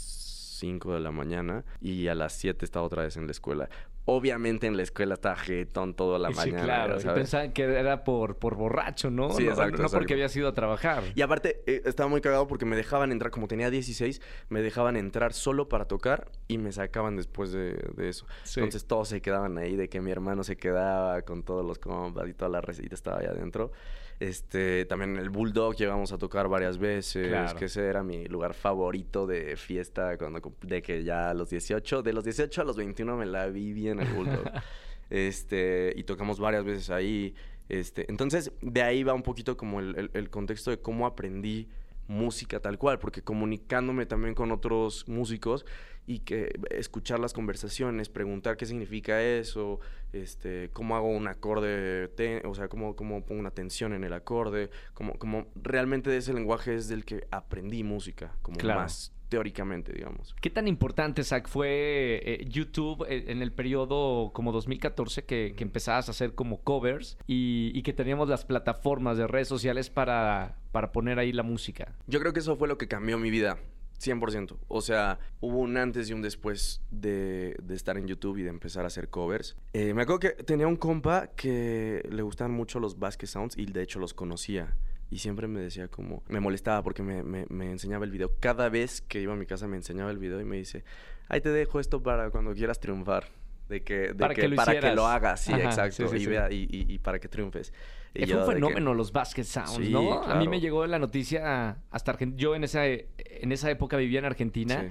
[0.59, 3.69] 5 de la mañana y a las 7 estaba otra vez en la escuela.
[4.05, 6.63] Obviamente en la escuela estaba jetón toda la sí, mañana.
[6.63, 6.97] claro.
[6.97, 7.19] Y sabes.
[7.19, 9.29] pensaban que era por, por borracho, ¿no?
[9.31, 11.03] Sí, no, exacto, no porque habías ido a trabajar.
[11.13, 14.19] Y aparte, eh, estaba muy cagado porque me dejaban entrar, como tenía 16,
[14.49, 18.25] me dejaban entrar solo para tocar y me sacaban después de, de eso.
[18.43, 18.61] Sí.
[18.61, 22.27] Entonces todos se quedaban ahí, de que mi hermano se quedaba con todos los compas
[22.27, 23.71] y toda la receta estaba ahí adentro.
[24.19, 27.58] Este, también el Bulldog llegamos a tocar varias veces, Claro.
[27.58, 32.01] que ese era mi lugar favorito de fiesta cuando de que ya a los 18,
[32.03, 34.43] de los 18 a los 21 me la viví en el Bulldog.
[35.10, 37.34] este, y tocamos varias veces ahí.
[37.69, 41.67] Este, entonces, de ahí va un poquito como el, el- el contexto de cómo aprendí
[42.08, 45.65] música tal cual, porque comunicándome también con otros músicos
[46.09, 49.79] y que escuchar las conversaciones, preguntar qué significa eso,
[50.11, 52.09] este, cómo hago un acorde,
[52.45, 56.73] o sea, cómo, cómo pongo una tensión en el acorde, como, como realmente ese lenguaje
[56.73, 58.79] es del que aprendí música, como Claro.
[58.81, 60.35] más teóricamente, digamos.
[60.41, 65.63] ¿Qué tan importante, Zach, fue eh, YouTube eh, en el periodo como 2014 que, que
[65.63, 70.57] empezabas a hacer como covers y, y que teníamos las plataformas de redes sociales para,
[70.71, 71.93] para poner ahí la música?
[72.07, 73.59] Yo creo que eso fue lo que cambió mi vida.
[73.99, 74.57] 100%.
[74.67, 78.49] O sea, hubo un antes y un después de, de estar en YouTube y de
[78.49, 79.55] empezar a hacer covers.
[79.73, 83.65] Eh, me acuerdo que tenía un compa que le gustaban mucho los Basket Sounds y
[83.65, 84.75] de hecho los conocía.
[85.12, 86.23] Y siempre me decía como...
[86.29, 88.31] Me molestaba porque me, me- me enseñaba el video.
[88.39, 90.83] Cada vez que iba a mi casa me enseñaba el video y me dice...
[91.27, 93.25] Ahí te dejo esto para cuando quieras triunfar.
[93.67, 94.95] De que, de Para que lo para que hicieras.
[94.95, 96.07] lo hagas, sí, Ajá, exacto.
[96.07, 96.25] sí, sí, y, sí.
[96.27, 97.71] vea- y, y- y para que triunfes.
[98.13, 100.13] Y fue un que- fenómeno los Basket Sounds, Sí, ¿no?
[100.13, 100.49] A mí claro.
[100.49, 102.39] me llegó la noticia hasta Argentina.
[102.41, 104.81] Yo en esa, en esa época vivía en Argentina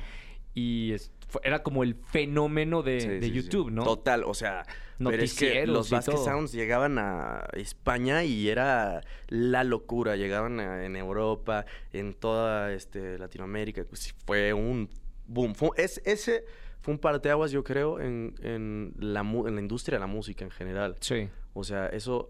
[0.55, 0.61] Sí.
[0.61, 0.95] y
[1.43, 3.31] era como el fenómeno de, Sí, de.
[3.31, 3.85] YouTube, ¿no?
[3.85, 4.65] Total, o sea,
[4.99, 6.25] pero es que los Basket todo.
[6.25, 10.17] Sounds llegaban a España y era la locura.
[10.17, 13.85] Llegaban a- en Europa, en toda este, Latinoamérica.
[13.89, 14.89] Pues, fue un
[15.27, 15.55] boom.
[15.55, 16.45] Fue- es, ese
[16.81, 20.51] fue un parteaguas, yo creo, en, en, la, en la industria de la música en
[20.51, 20.97] general.
[21.01, 21.29] Sí.
[21.53, 22.29] O sea, eso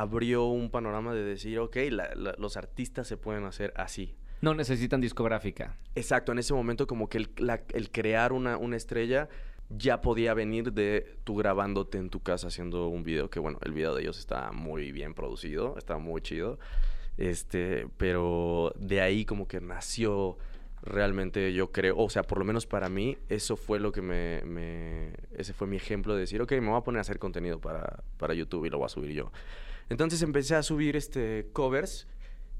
[0.00, 4.14] abrió un panorama de decir, ok, la- la- los artistas se pueden hacer así.
[4.40, 5.76] No necesitan discográfica.
[5.94, 9.28] Exacto, en ese momento como que el, la- el crear una, una estrella
[9.70, 13.72] ya podía venir de tú grabándote en tu casa haciendo un video, que bueno, el
[13.72, 16.58] video de ellos está muy bien producido, está muy chido,
[17.16, 20.36] este, pero de ahí como que nació
[20.82, 24.42] realmente yo creo, o sea, por lo menos para mí, eso fue lo que me,
[24.44, 27.58] me- ese fue mi ejemplo de decir, ok, me voy a poner a hacer contenido
[27.58, 29.32] para, para YouTube y lo voy a subir yo.
[29.88, 32.06] Entonces empecé a subir este covers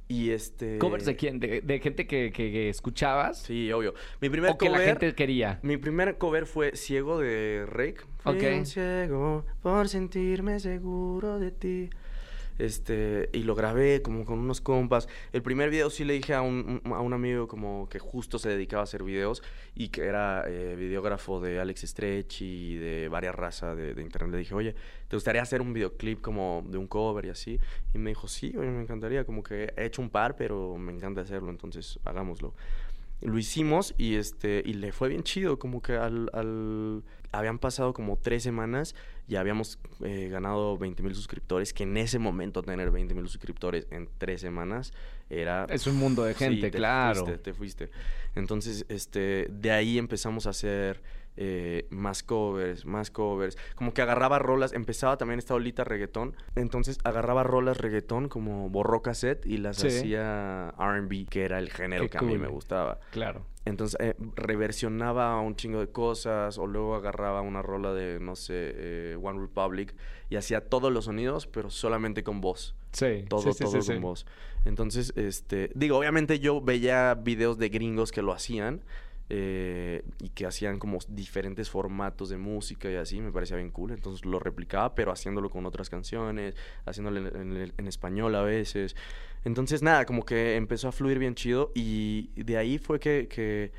[0.06, 0.78] y este...
[0.78, 1.40] ¿Covers de quién?
[1.40, 3.38] ¿De, de gente que, que- que escuchabas?
[3.42, 3.94] Sí, obvio.
[4.20, 5.58] Mi primer ¿O que la cover- gente quería?
[5.62, 8.02] Mi primer cover fue Ciego de Rake.
[8.18, 8.42] Fui Ok.
[8.58, 11.90] un ciego por sentirme seguro de ti.
[12.58, 15.08] Este, y lo grabé como con unos compas.
[15.32, 18.48] El primer video sí le dije a un, a un amigo como que justo se
[18.48, 19.42] dedicaba a hacer videos
[19.74, 24.32] y que era eh, videógrafo de Alex Stretch y de varias razas de, de internet.
[24.32, 24.74] Le dije, oye,
[25.08, 27.58] ¿te gustaría hacer un videoclip como de un cover y así?
[27.92, 29.24] Y me dijo, sí, oye, me encantaría.
[29.24, 32.54] Como que he hecho un par, pero me encanta hacerlo, entonces hagámoslo
[33.20, 37.94] lo hicimos y este y le fue bien chido como que al, al- habían pasado
[37.94, 38.94] como tres semanas
[39.26, 43.86] y habíamos eh, ganado 20 mil suscriptores que en ese momento tener 20 mil suscriptores
[43.90, 44.92] en tres semanas
[45.30, 47.24] era Es un mundo de Sí, gente, te claro.
[47.24, 47.90] fuiste, te fuiste
[48.34, 51.00] entonces este de ahí empezamos a hacer
[51.36, 53.56] eh, más covers, más covers.
[53.74, 56.36] Como que agarraba rolas, empezaba también esta olita reggaetón.
[56.54, 59.88] Entonces agarraba rolas reggaetón como borró cassette y las Sí.
[59.88, 63.00] hacía RB, que era el género Qué que a mí me gustaba.
[63.10, 63.46] Claro.
[63.64, 68.52] Entonces eh, reversionaba un chingo de cosas o luego agarraba una rola de, no sé,
[68.54, 69.94] eh, One Republic
[70.30, 72.74] y hacía todos los sonidos, pero solamente con voz.
[72.92, 73.24] Sí.
[73.28, 74.26] Todo, sí, todo sí, con voz.
[74.64, 78.82] Entonces, este, digo, obviamente yo veía videos de gringos que lo hacían,
[79.30, 83.92] eh, y que hacían como diferentes formatos de música y así, me parecía bien cool.
[83.92, 88.96] Entonces lo replicaba, pero haciéndolo con otras canciones, haciéndolo en, en- español a veces.
[89.44, 93.72] Entonces nada, como que empezó a fluir bien chido y de ahí fue que, que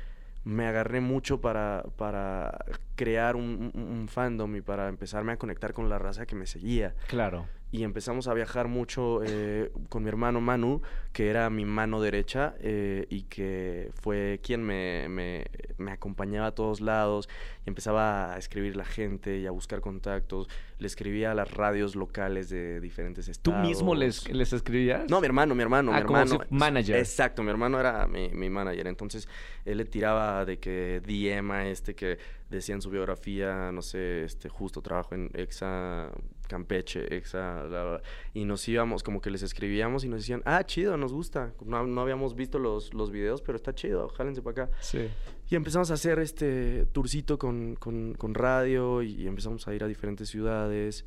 [0.44, 5.98] me agarré mucho para, para crear un fandom y para empezarme a conectar con la
[5.98, 7.48] raza que me seguía Claro.
[7.72, 10.80] Y empezamos a viajar mucho eh, con mi hermano Manu,
[11.12, 16.52] que era mi mano derecha eh, y que fue quien me, me- me acompañaba a
[16.54, 17.28] todos lados
[17.66, 20.48] y empezaba a escribir la gente y a buscar contactos.
[20.78, 23.66] Le escribía a las radios locales de diferentes ¿Tú estados.
[23.66, 25.10] mismo les, les escribías?
[25.10, 26.44] No, mi hermano, mi hermano, Ah, mi como hermano.
[26.50, 26.96] manager.
[26.96, 28.86] Exacto, mi hermano era mi, mi manager.
[28.86, 29.28] Entonces,
[29.64, 32.18] él le tiraba de que DM a este que
[32.50, 36.10] decía en su biografía, no sé, este, justo trabajo en Exa
[36.46, 38.02] Campeche, Exa, bla, bla,
[38.34, 41.52] y nos íbamos, como que les escribíamos y nos decían, ah, chido, nos gusta.
[41.64, 44.76] No, no habíamos visto los, los videos, pero está chido, jálense para acá.
[44.80, 45.08] Sí.
[45.50, 49.86] Y empezamos a hacer este tourcito con, con- con radio y empezamos a ir a
[49.86, 51.04] diferentes ciudades.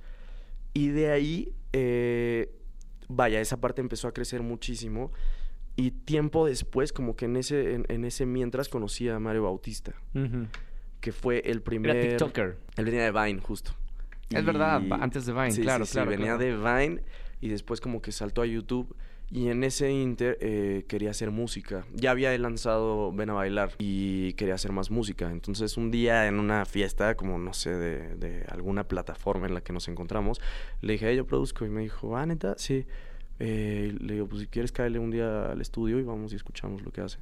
[0.73, 2.51] Y de ahí, eh,
[3.07, 5.11] vaya, esa parte empezó a crecer muchísimo.
[5.75, 9.93] Y tiempo después, como que en ese, en, en ese mientras conocí a Mario Bautista,
[10.99, 11.95] que fue el primer...
[11.95, 12.57] Era TikToker.
[12.75, 13.71] Él venía de Vine, justo.
[14.29, 17.01] Es verdad, antes de Vine, sí, claro, sí, sí, claro, venía de Vine
[17.41, 18.95] y después como que saltó a YouTube.
[19.31, 21.85] Y en ese inter eh, quería hacer música.
[21.93, 25.29] Ya había lanzado Ven a Bailar y quería hacer más música.
[25.31, 29.61] Entonces un día en una fiesta, como no sé, de, de alguna plataforma en la
[29.61, 30.41] que nos encontramos,
[30.81, 31.63] le dije, "Hey, yo produzco.
[31.63, 32.87] Y me dijo, ah, neta, sí.
[33.37, 36.81] Eh, le digo, pues si quieres caerle un día al estudio y vamos y escuchamos
[36.81, 37.19] lo que hace.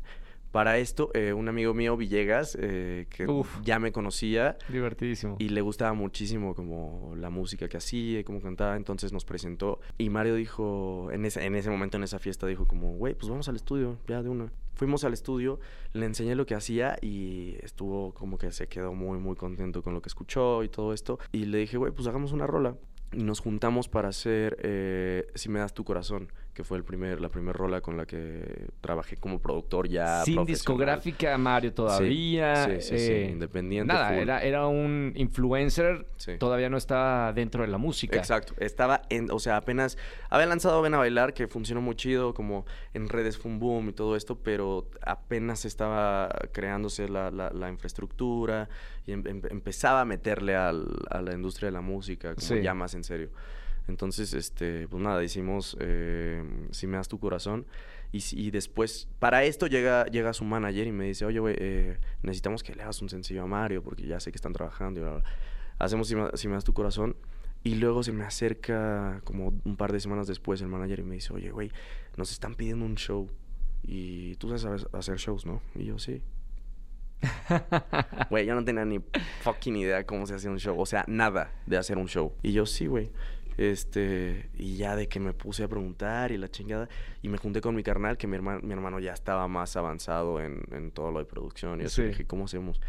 [0.58, 3.48] Para esto, eh, un amigo mío, Villegas, eh, que Uf.
[3.63, 5.36] ya me conocía, Divertidísimo.
[5.38, 9.80] y le gustaba muchísimo como la música que hacía y cómo cantaba, entonces nos presentó.
[10.00, 13.30] Y Mario dijo, en ese, en ese momento, en esa fiesta, dijo como, güey, pues
[13.30, 14.52] vamos al estudio, ya de una.
[14.74, 15.60] Fuimos al estudio,
[15.93, 19.93] le enseñé lo que hacía y estuvo como que se quedó muy, muy contento con
[19.93, 21.20] lo que escuchó y todo esto.
[21.32, 22.76] Y le dije, güey, pues hagamos una rola.
[23.13, 27.22] Y nos juntamos para hacer eh, Si me das tu corazón, que fue el primer,
[27.22, 32.65] la primera rola con la que trabajé como productor ya Sin discográfica, Mario, todavía.
[32.65, 34.17] Sí, sí, sí, eh, independiente, Nada, full.
[34.24, 36.08] era, era un influencer.
[36.15, 36.32] Sí.
[36.39, 38.17] Todavía no estaba dentro de la música.
[38.17, 40.00] Exacto, estaba en, o sea, apenas
[40.32, 42.65] había lanzado Ven a Bailar, que funcionó muy chido, como
[42.96, 47.70] en redes fue un boom y todo esto, pero apenas estaba creándose la, la- la
[47.70, 48.67] infraestructura
[49.06, 52.74] y em- em- empezaba a meterle al- a la industria de la música, como ya
[52.74, 53.30] más en serio.
[53.88, 57.65] Entonces, este, pues nada, hicimos eh, Si me das tu corazón.
[58.12, 62.00] Y, y después, para esto llega, llega su manager y me dice, oye, güey, eh,
[62.21, 65.04] necesitamos que le hagas un sencillo a Mario porque ya sé que están trabajando y
[65.04, 65.23] bla, bla".
[65.80, 67.15] Hacemos si me, Si me das tu corazón.
[67.63, 71.15] Y luego se me acerca como un par de semanas después el manager y me
[71.15, 71.71] dice, oye, güey,
[72.15, 73.30] nos están pidiendo un show.
[73.84, 75.62] Y tú sabes hacer shows, ¿no?
[75.76, 76.21] Y yo, sí.
[78.30, 79.00] Güey, yo no tenía ni
[79.41, 80.80] fucking idea cómo se hacía un show.
[80.80, 82.34] O sea, nada de hacer un show.
[82.43, 83.10] Y yo, sí, güey.
[83.58, 86.88] Este, y ya de que me puse a preguntar y la chingada.
[87.22, 90.39] Y me junté con mi carnal, que mi hermano, mi hermano ya estaba más avanzado
[90.41, 91.82] en, en todo lo de producción.
[91.82, 92.08] Y así Sí.
[92.10, 92.80] dije, ¿cómo hacemos?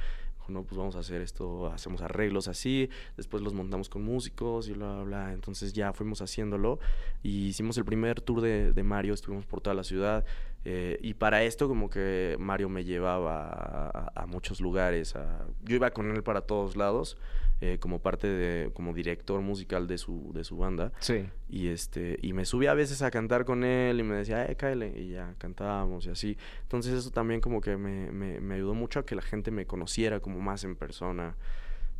[0.48, 4.72] No, pues vamos a hacer esto, hacemos arreglos así, después los montamos con músicos y
[4.72, 5.32] bla, bla, bla.
[5.34, 6.78] Entonces ya fuimos haciéndolo
[7.22, 10.24] y hicimos el primer tour de, de Mario, estuvimos por toda la ciudad.
[10.70, 15.16] Eh, y para esto como que Mario me llevaba a, a- a muchos lugares.
[15.16, 17.16] a- yo iba con él para todos lados,
[17.62, 20.92] eh, como parte de, como director musical de su, de su banda.
[21.00, 21.26] Sí.
[21.48, 24.56] Y este, y me subía a veces a cantar con él y me decía, eh,
[24.56, 26.36] cáele, y ya cantábamos y así.
[26.64, 29.64] Entonces eso también como que me, me, me ayudó mucho a que la gente me
[29.64, 31.34] conociera como más en persona.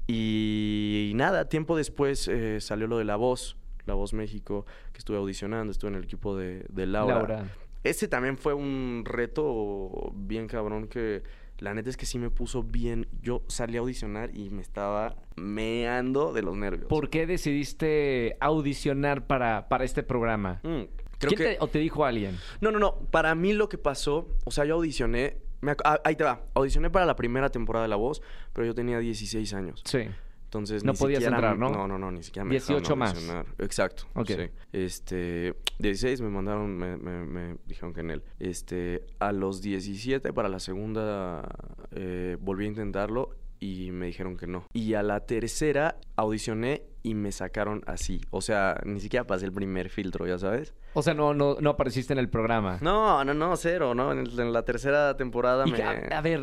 [0.07, 5.16] Y, nada, tiempo después eh, salió lo de La Voz, La Voz México, que estuve
[5.18, 7.14] audicionando, estuve en el equipo de, de Laura.
[7.18, 7.44] Laura.
[7.84, 11.22] Ese también fue un reto bien cabrón que
[11.58, 13.08] la neta es que sí me puso bien.
[13.22, 16.88] Yo salí a audicionar y me estaba meando de los nervios.
[16.88, 20.60] ¿Por qué decidiste audicionar para, para este programa?
[20.62, 20.82] Mm,
[21.18, 21.44] creo ¿Quién que...
[21.44, 22.36] te- o te dijo alguien?
[22.60, 22.96] No, no, no.
[23.10, 25.38] Para mí lo que pasó, o sea, yo audicioné.
[25.60, 26.42] me ah, ahí te va.
[26.54, 29.82] Audicioné para la primera temporada de La Voz, pero yo tenía 16 años.
[29.84, 30.00] Sí.
[30.48, 31.68] Entonces No ni podías siquiera entrar, ¿no?
[31.68, 33.14] No, no, no, ni siquiera me dejaron 18 más.
[33.58, 34.04] Exacto.
[34.14, 34.28] Ok.
[34.28, 34.50] sí.
[34.72, 38.22] Este, 16 me mandaron, me, me- me dijeron que en él.
[38.38, 41.46] Este, a los 17 para la segunda
[41.90, 44.64] eh, volví a intentarlo y me dijeron que no.
[44.72, 48.20] Y a la tercera audicioné y me sacaron así.
[48.30, 50.74] O sea, ni siquiera pasé el primer filtro, ya sabes.
[50.94, 52.78] O sea, no, no, no apareciste en el programa.
[52.80, 54.12] No, no, no, cero, ¿no?
[54.12, 55.82] En, el- en la tercera temporada Y me...
[55.82, 56.40] a, a ver,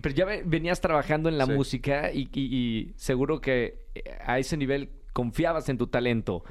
[0.00, 1.52] pero ya ve- venías trabajando en la Sí.
[1.52, 6.42] música y, y- y seguro que eh, a ese nivel confiabas en tu talento.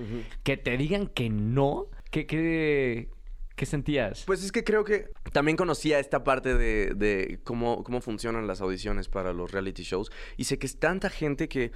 [0.43, 3.09] Que te digan que no, que, que
[3.55, 4.23] ¿Qué sentías?
[4.25, 8.59] Pues es que creo que también conocía esta parte de, de cómo, cómo funcionan las
[8.61, 10.11] audiciones para los reality shows.
[10.35, 11.71] Y sé que es tanta gente que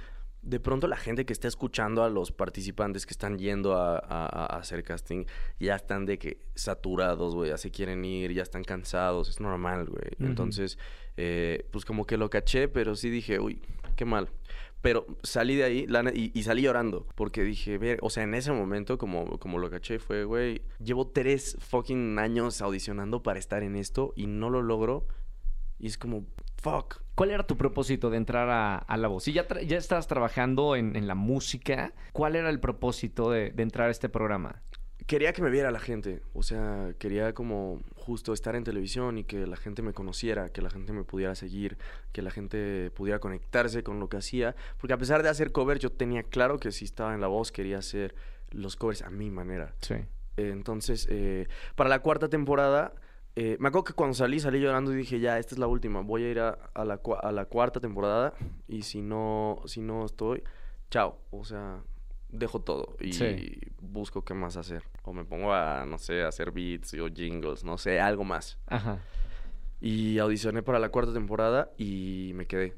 [0.46, 4.26] de pronto la gente que está escuchando a los participantes que están yendo a, a-
[4.54, 5.24] a hacer casting
[5.58, 9.86] ya están de que saturados, güey, ya se quieren ir, ya están cansados, es normal,
[9.86, 10.10] güey.
[10.20, 10.78] Entonces,
[11.16, 13.60] eh, pues como que lo caché, pero sí dije, uy,
[13.96, 14.28] qué mal.
[14.82, 18.22] Pero salí de ahí la ne- y, y salí llorando porque dije, ver, o sea,
[18.22, 23.38] en ese momento como, como lo caché fue, güey, llevo tres fucking años audicionando para
[23.40, 25.08] estar en esto y no lo logro.
[25.80, 26.24] Y es como,
[26.70, 27.00] fuck.
[27.14, 29.24] ¿Cuál era tu propósito de entrar a, a la voz?
[29.24, 33.62] Si ya, ya estabas trabajando en, en la música, ¿cuál era el propósito de, de
[33.62, 34.62] entrar a este programa?
[35.06, 39.24] Quería que me viera la gente, o sea, quería como justo estar en televisión y
[39.24, 41.78] que la gente me conociera, que la gente me pudiera seguir,
[42.12, 45.80] que la gente pudiera conectarse con lo que hacía, porque a pesar de hacer covers
[45.80, 48.16] yo tenía claro que si estaba en la voz quería hacer
[48.50, 49.76] los covers a mi manera.
[49.80, 49.94] Sí.
[49.94, 52.92] Eh, entonces, eh, para la cuarta temporada,
[53.36, 56.00] eh, me acuerdo que cuando salí, salí llorando y dije, ya, esta es la última,
[56.00, 58.34] voy a ir a, a la, a la cuarta temporada
[58.66, 60.42] y si no, si no estoy,
[60.90, 61.82] chao, o sea,
[62.30, 63.58] dejo todo y Sí.
[63.80, 64.82] busco qué más hacer.
[65.04, 68.58] O me pongo a, no sé, a hacer beats o jingles, no sé, algo más.
[68.66, 68.98] Ajá.
[69.80, 72.74] Y audicioné para la cuarta temporada y me quedé.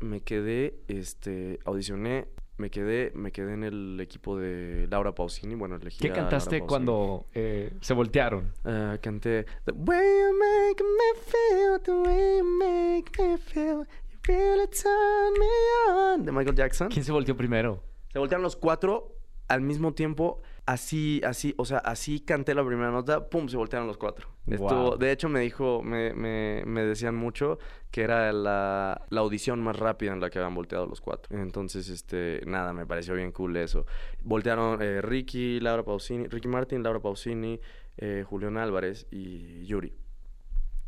[0.00, 5.76] Me quedé, este, audicioné, me quedé, me quedé en el equipo de Laura Pausini, bueno,
[5.76, 8.52] elegí ¿Qué a cantaste cuando eh, se voltearon?
[8.64, 14.18] Ah, canté The way you make me feel, the way you make me feel, you
[14.26, 16.24] really turn me on.
[16.24, 16.88] De Michael Jackson.
[16.88, 17.82] ¿Quién se volteó primero?
[18.12, 19.16] Se voltearon los cuatro
[19.48, 23.86] al mismo tiempo, así, así, o sea, así canté la primera nota, pum, se voltearon
[23.86, 24.28] los cuatro.
[24.46, 27.58] Estuvo, de hecho, me dijo, me, me, me decían mucho
[27.90, 31.38] que era la, la audición más rápida en la que habían volteado los cuatro.
[31.38, 33.86] Entonces, este, nada, me pareció bien cool eso.
[34.22, 37.58] Voltearon eh, Ricky, Laura Pausini, Ricky Martin, Laura Pausini,
[37.96, 39.94] eh, Julián Álvarez y Yuri.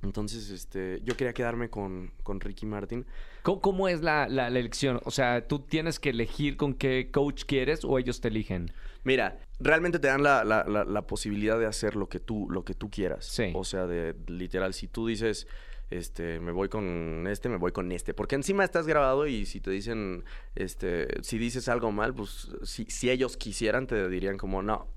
[0.03, 3.07] Entonces, este, yo quería quedarme con, con Ricky Martin.
[3.43, 5.01] ¿Cómo, cómo es la, la- la elección?
[5.05, 8.71] O sea, ¿tú tienes que elegir con qué coach quieres o ellos te eligen?
[9.05, 12.65] Mira, realmente te dan la, la- la- la posibilidad de hacer lo que tú, lo
[12.65, 13.25] que tú quieras.
[13.27, 13.51] Sí.
[13.55, 15.47] O sea, de literal, si tú dices,
[15.91, 18.13] este, me voy con este, me voy con este.
[18.15, 22.85] Porque encima estás grabado y si te dicen, este, si dices algo mal, pues si,
[22.87, 24.89] si ellos quisieran, te dirían como, no,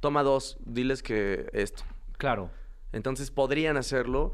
[0.00, 1.84] toma dos, diles que esto.
[2.16, 2.50] Claro.
[2.92, 4.32] Entonces podrían hacerlo.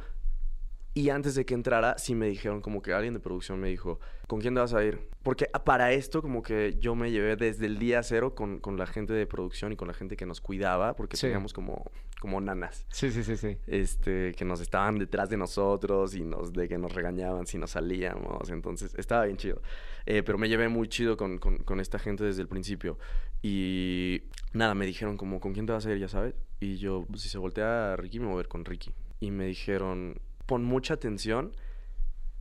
[0.97, 3.99] Y antes de que entrara, sí me dijeron, como que alguien de producción me dijo,
[4.29, 5.09] ¿con quién te vas a ir?
[5.25, 8.87] Porque para esto, como que yo me llevé desde el día cero con, con la
[8.87, 11.23] gente de producción y con la gente que nos cuidaba, porque Sí.
[11.23, 13.57] teníamos como, como nanas, Sí, sí, sí, sí.
[13.67, 17.73] este, que nos estaban detrás de nosotros y nos, de que nos regañaban si nos
[17.73, 18.51] salíamos.
[18.51, 19.61] Entonces, estaba bien chido.
[20.07, 22.99] Eh, pero me llevé muy chido con, con- con esta gente desde el principio.
[23.43, 25.99] Y nada, me dijeron como, ¿con quién te vas a ir?
[25.99, 26.35] Ya sabes.
[26.61, 28.93] Y yo, si se voltea a Ricky, me voy a ver con Ricky.
[29.21, 31.53] Y me dijeron, pon mucha atención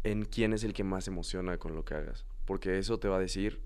[0.03, 2.25] en quién es el que más emociona con lo que hagas.
[2.45, 3.61] Porque eso te va a decir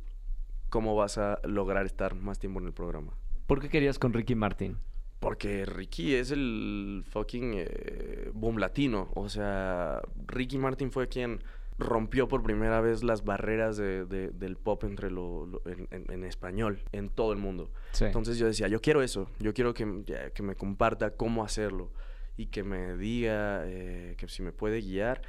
[0.70, 3.14] cómo vas a lograr estar más tiempo en el programa.
[3.48, 4.78] ¿Por qué querías con Ricky Martin?
[5.20, 9.10] Porque Ricky es el fucking eh, boom latino.
[9.16, 11.42] O sea, Ricky Martin fue quien
[11.80, 16.12] rompió por primera vez las barreras de- de- del pop entre lo, lo- en, en-
[16.12, 17.72] en español, en todo el mundo.
[17.94, 18.06] Sí.
[18.06, 20.04] Entonces yo decía, yo quiero eso, yo quiero que,
[20.36, 21.92] que me comparta cómo hacerlo
[22.38, 25.22] y que me diga eh, que si me puede guiar,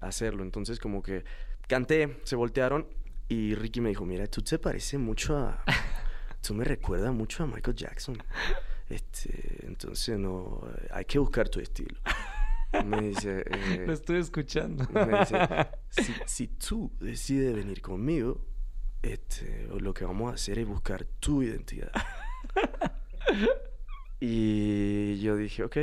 [0.00, 0.42] hacerlo.
[0.42, 1.24] Entonces como que
[1.66, 2.86] canté, se voltearon
[3.28, 5.64] y Ricky me dijo, mira, tú te parece mucho a...
[6.40, 8.16] Tú me recuerdas mucho a Michael Jackson.
[8.88, 11.98] Este, entonces no, hay que buscar tu estilo.
[12.84, 14.86] Me dice, eh, Lo estoy escuchando.
[14.92, 15.36] me dice,
[15.90, 18.40] si, si tú decides venir conmigo,
[19.02, 21.90] este, lo que vamos a hacer es buscar tu identidad.
[24.20, 25.76] y yo dije, ok.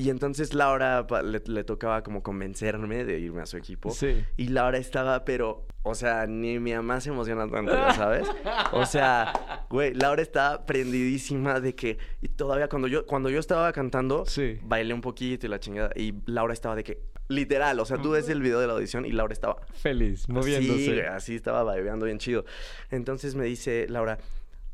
[0.00, 3.90] Y entonces Laura le, le tocaba como convencerme de irme a su equipo.
[3.90, 4.24] Sí.
[4.38, 8.26] Y Laura estaba, pero, o sea, ni mi mamá se emociona tanto, sabes.
[8.72, 13.70] O sea, güey, Laura estaba prendidísima de que, y todavía cuando yo, cuando yo estaba
[13.72, 14.58] cantando, Sí.
[14.62, 18.12] bailé un poquito y la chingada, y Laura estaba de que, literal, o sea, tú
[18.12, 20.92] ves el video de la audición y Laura estaba Feliz, moviéndose.
[20.92, 22.46] así, así estaba baileando bien chido.
[22.90, 24.16] Entonces me dice Laura,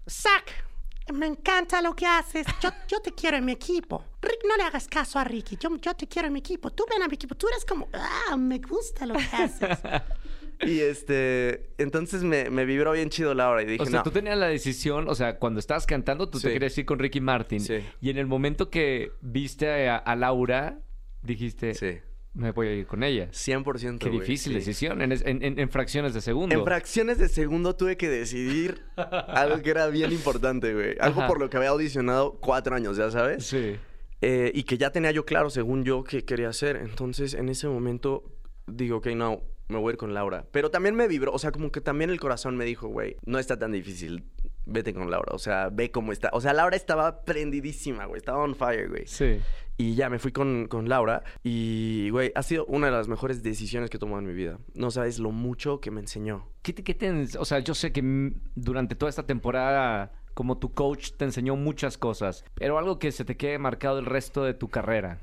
[0.09, 0.65] Zack,
[1.13, 2.47] me encanta lo que haces.
[2.61, 4.05] Yo, yo te quiero en mi equipo.
[4.23, 5.57] Rick, no le hagas caso a Ricky.
[5.57, 6.71] Yo, yo te quiero en mi equipo.
[6.71, 7.35] Tú ven a mi equipo.
[7.35, 9.79] Tú eres como, ah, me gusta lo que haces.
[10.63, 14.03] y este, entonces me, me vibró bien chido Laura y dije, O sea, no.
[14.03, 17.21] tú tenías la decisión, o sea, cuando estabas cantando, tú te querías ir con Ricky
[17.21, 17.61] Martin.
[17.61, 17.85] Sí.
[18.01, 20.81] Y en el momento que viste a, a Laura,
[21.23, 21.99] dijiste, Sí,
[22.37, 23.29] me voy a ir con ella.
[23.33, 23.99] 100%.
[23.99, 24.59] Qué güey, difícil sí.
[24.59, 26.55] decisión, en, en- en- en fracciones de segundo.
[26.55, 30.97] En fracciones de segundo tuve que decidir algo que era bien importante, güey.
[31.01, 31.29] Algo Ajá.
[31.29, 33.47] por lo que había audicionado cuatro años, ya sabes.
[33.47, 33.77] Sí.
[34.21, 36.77] eh, y que ya tenía yo claro, según yo, qué quería hacer.
[36.77, 38.25] Entonces, en ese momento,
[38.67, 40.45] digo, ok, no, me voy a ir con Laura.
[40.53, 43.39] Pero también me vibró, o sea, como que también el corazón me dijo, güey, no
[43.39, 44.25] está tan difícil.
[44.67, 46.31] Vete con Laura, o sea, ve cómo está.
[46.33, 49.07] O sea, Laura estaba prendidísima, güey, estaba on fire, güey.
[49.07, 49.41] Sí.
[49.79, 53.43] Y ya me fui con, con Laura y, güey, ha sido una de las mejores
[53.43, 54.59] decisiones que he tomado en mi vida.
[54.75, 56.49] No sabes lo mucho que me enseñó.
[56.63, 60.73] ¿Qué te, qué te o sea, yo sé que durante toda esta temporada, como tu
[60.73, 64.55] coach, te enseñó muchas cosas, pero algo que se te quede marcado el resto de
[64.55, 65.21] tu carrera.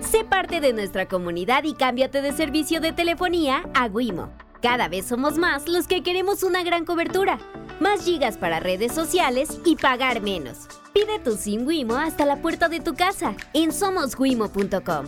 [0.00, 4.30] Sé parte de nuestra comunidad y cámbiate de servicio de telefonía a Wimo.
[4.60, 7.38] Cada vez somos más los que queremos una gran cobertura,
[7.80, 10.66] más gigas para redes sociales y pagar menos.
[10.92, 15.06] Pide tu SIM Wimo hasta la puerta de tu casa en somoswimo.com.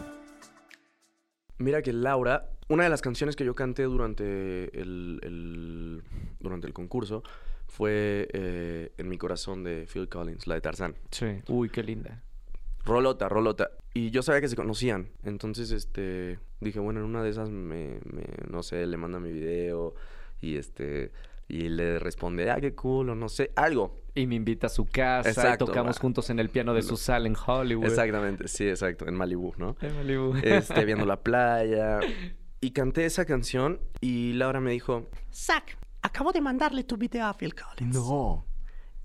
[1.58, 6.02] Mira que Laura, una de las canciones que yo canté durante el, el-
[6.40, 7.22] durante el concurso
[7.66, 10.96] fue eh, En mi corazón de Phil Collins, la de Tarzán.
[11.10, 11.26] Sí.
[11.48, 12.22] Uy, qué linda.
[12.84, 13.70] Rolota, rolota.
[13.94, 15.08] Y yo sabía que se conocían.
[15.22, 19.30] Entonces, este, dije, bueno, en una de esas me, me- no sé, le manda mi
[19.32, 19.94] video
[20.40, 21.12] y este,
[21.50, 24.00] y le responde, ah, qué cool, o no sé, algo.
[24.14, 26.96] Y me invita a su casa Exacto, y tocamos juntos en el piano de su
[26.96, 27.86] sala en Hollywood.
[27.86, 29.76] Exactamente, sí, exacto, en Malibu, ¿no?
[29.80, 30.34] En Malibu.
[30.42, 32.00] Este, viendo la playa.
[32.60, 37.34] Y canté esa canción y Laura me dijo, Zach, acabo de mandarle tu video a
[37.36, 37.94] Phil Collins.
[37.94, 38.44] no.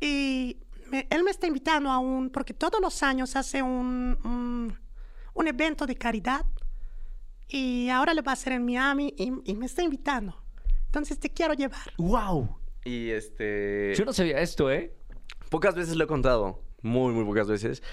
[0.01, 0.57] Y
[0.91, 4.77] me- él me está invitando a un, porque todos los años hace un, un,
[5.33, 6.45] un evento de caridad
[7.47, 10.43] y ahora lo va a hacer en Miami y, y me está invitando.
[10.95, 11.91] Entonces te quiero llevar.
[11.97, 12.57] ¡Wow!
[12.85, 13.93] Y este...
[13.97, 14.93] Yo no sabía esto, ¿eh?
[15.49, 17.83] Pocas veces lo he contado, muy, muy pocas veces.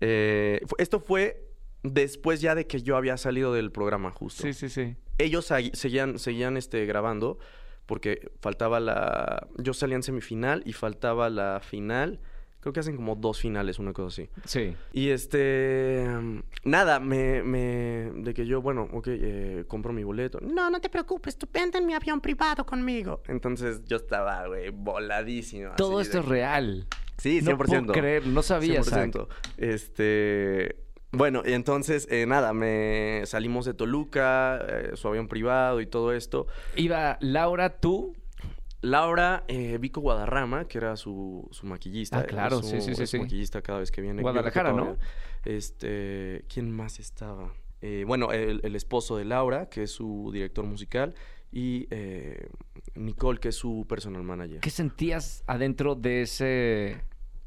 [0.00, 1.48] Eh, esto fue
[1.84, 4.42] después ya de que yo había salido del programa justo.
[4.42, 4.96] Sí, sí, sí.
[5.18, 7.38] Ellos seguían, seguían este, grabando
[7.86, 9.46] porque faltaba la...
[9.58, 12.18] Yo salía en semifinal y faltaba la final.
[12.62, 14.30] Creo que hacen como dos finales, una cosa así.
[14.44, 14.76] Sí.
[14.92, 16.06] Y este...
[16.62, 17.42] Nada, me...
[17.42, 20.38] me de que yo, bueno, ok, eh, compro mi boleto.
[20.40, 23.20] No, no te preocupes, tú vente en mi avión privado conmigo.
[23.26, 25.70] Entonces yo estaba, güey, voladísimo.
[25.70, 26.86] así Todo de esto es real.
[27.18, 27.50] Sí, 100%.
[27.50, 29.10] No puedo creer, no sabía, Zach.
[29.10, 29.26] 100%.
[29.56, 30.76] Este...
[31.10, 36.12] Bueno, y entonces, eh, nada, me salimos de Toluca, eh, su avión privado y todo
[36.12, 36.46] esto.
[36.76, 38.14] Iba Laura, tú.
[38.82, 42.18] Laura, eh, Vico Guadarrama, que era su, su maquillista.
[42.18, 43.18] Ah, claro, es sí, su- sí, sí, su sí.
[43.20, 44.18] maquillista cada vez que viene.
[44.18, 44.96] Que Guadalajara, ¿no?
[45.44, 47.52] Este, ¿quién más estaba?
[47.80, 51.14] Eh, bueno, el, el esposo de Laura, que es su director musical,
[51.50, 52.48] y eh,
[52.94, 54.60] Nicole, que es su personal manager.
[54.60, 57.00] ¿Qué sentías adentro de ese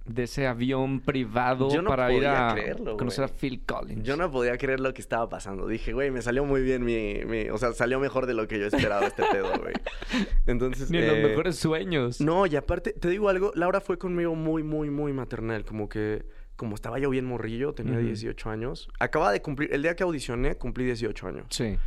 [0.06, 3.28] de ese avión privado no para ir a creerlo, conocer a.
[3.28, 4.04] Phil Collins?
[4.04, 5.68] Yo no podía creer lo que estaba pasando.
[5.68, 8.60] Dije, güey, me salió muy bien mi, mi- O sea, salió mejor de lo que
[8.60, 9.74] yo esperaba este pedo, güey.
[10.48, 10.92] Entonces...
[10.92, 12.22] Ni los eh, mejores sueños.
[12.22, 15.66] No, y aparte, te digo algo, Laura fue conmigo muy, muy, muy maternal.
[15.66, 16.24] Como que...
[16.56, 18.06] Como estaba yo bien morrillo, tenía Ujú.
[18.06, 18.88] 18 años.
[19.00, 19.74] Acababa de cumplir...
[19.74, 21.46] El día que audicioné, cumplí 18 años.
[21.50, 21.78] Sí.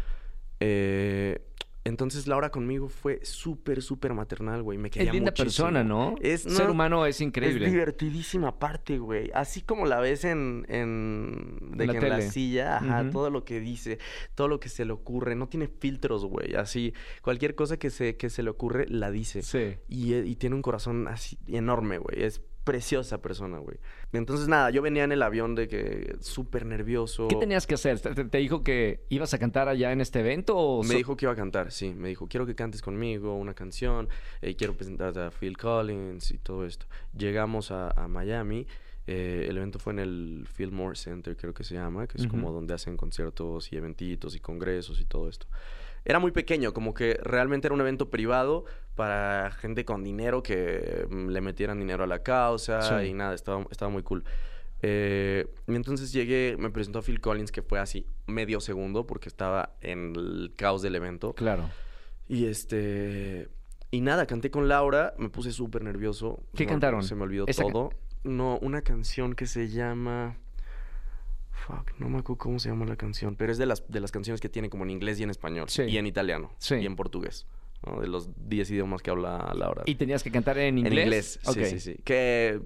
[0.61, 1.41] Eh,
[1.85, 4.77] entonces, Laura conmigo fue súper, súper maternal, güey.
[4.79, 5.45] Me quería Es linda muchísimo.
[5.69, 6.17] persona, ¿no?
[6.21, 7.71] Es, Ser no, humano es Es increíble.
[7.71, 9.31] divertidísima aparte, güey.
[9.35, 13.45] Así como la ves en, en, de la que en la silla, ajá, todo lo
[13.45, 13.99] que dice,
[14.35, 16.55] todo lo que se le ocurre, no tiene filtros, güey.
[16.57, 19.43] Así, cualquier cosa que se, que se le ocurre, la dice.
[19.43, 19.77] Sí.
[19.89, 22.23] Y, e- y tiene un corazón así enorme, güey.
[22.23, 23.79] Es preciosa persona, güey.
[24.13, 27.29] Entonces, nada, yo venía en el avión de que súper nervioso.
[27.29, 27.99] ¿Qué tenías que hacer?
[28.01, 31.25] ¿Te, dijo que ibas a cantar allá en este evento o Me so- dijo que
[31.25, 31.95] iba a cantar, sí.
[31.95, 34.09] Me dijo, quiero que cantes conmigo una canción.
[34.43, 36.87] eh, quiero presentarte a Phil Collins y todo esto.
[37.17, 38.67] Llegamos a, a Miami.
[39.07, 42.53] eh, el evento fue en el Fillmore Center, creo que se llama, que es como
[42.53, 45.47] donde hacen conciertos y eventitos y congresos y todo esto.
[46.05, 51.07] Era muy pequeño, como que realmente era un evento privado para gente con dinero que
[51.11, 53.09] mm, le metieran dinero a la causa Sí.
[53.09, 54.25] y nada, estaba, estaba muy cool.
[54.83, 59.29] Eh, y entonces llegué, me presentó a Phil Collins, que fue así medio segundo porque
[59.29, 61.35] estaba en el caos del evento.
[61.35, 61.69] Claro.
[62.29, 63.49] Y este.
[63.91, 66.43] Y nada, canté con Laura, me puse súper nervioso.
[66.55, 67.03] ¿Qué cantaron?
[67.03, 67.91] Se me olvidó Esa todo.
[68.23, 70.37] No, una canción que se llama.
[71.67, 74.13] Fuck, no me acuerdo cómo se llama la canción, pero es de las, de las
[74.13, 75.69] canciones que tiene como en inglés y en español.
[75.69, 75.83] Sí.
[75.83, 76.53] Y en italiano.
[76.59, 76.77] Sí.
[76.77, 77.47] Y en portugués.
[77.87, 78.01] ¿no?
[78.01, 79.83] De los 10 idiomas que habla Laura.
[79.87, 80.93] ¿Y tenías que cantar en inglés?
[80.93, 81.97] En inglés, sí, sí, sí.
[82.05, 82.61] Que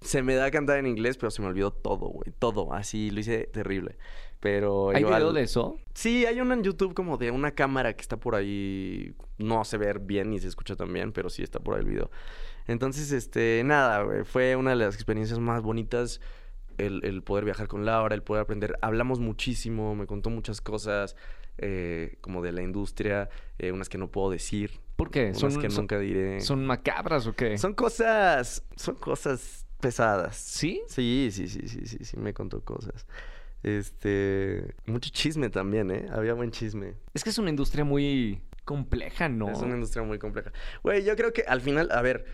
[0.00, 2.32] se me da cantar en inglés, pero se me olvidó todo, güey.
[2.38, 2.72] Todo.
[2.72, 3.96] Así lo hice terrible.
[4.40, 5.78] Pero ¿Hay igual- video de eso?
[5.94, 9.14] Sí, hay uno en YouTube como de una cámara que está por ahí.
[9.38, 11.86] No se ve bien ni se escucha tan bien, pero sí está por ahí el
[11.88, 12.10] video.
[12.66, 16.20] Entonces, este, nada, güey, fue una de las experiencias más bonitas
[16.78, 18.76] el, el poder viajar con Laura, el poder aprender.
[18.82, 21.16] Hablamos muchísimo, me contó muchas cosas
[21.58, 25.26] eh, como de la industria, eh, unas que no puedo decir, ¿Por qué?
[25.26, 26.40] unas ¿Son, que son- nunca diré.
[26.40, 27.58] son macabras o qué?
[27.58, 30.36] Son cosas, son cosas pesadas.
[30.36, 30.82] ¿Sí?
[30.88, 33.06] Sí, sí, sí, sí, sí, sí, me contó cosas.
[33.62, 36.06] Este, mucho chisme también, ¿eh?
[36.12, 36.94] Había buen chisme.
[37.14, 39.50] Es que es una industria muy compleja, ¿no?
[39.50, 40.52] Es una industria muy compleja.
[40.82, 42.24] Güey, yo creo que al final, a ver,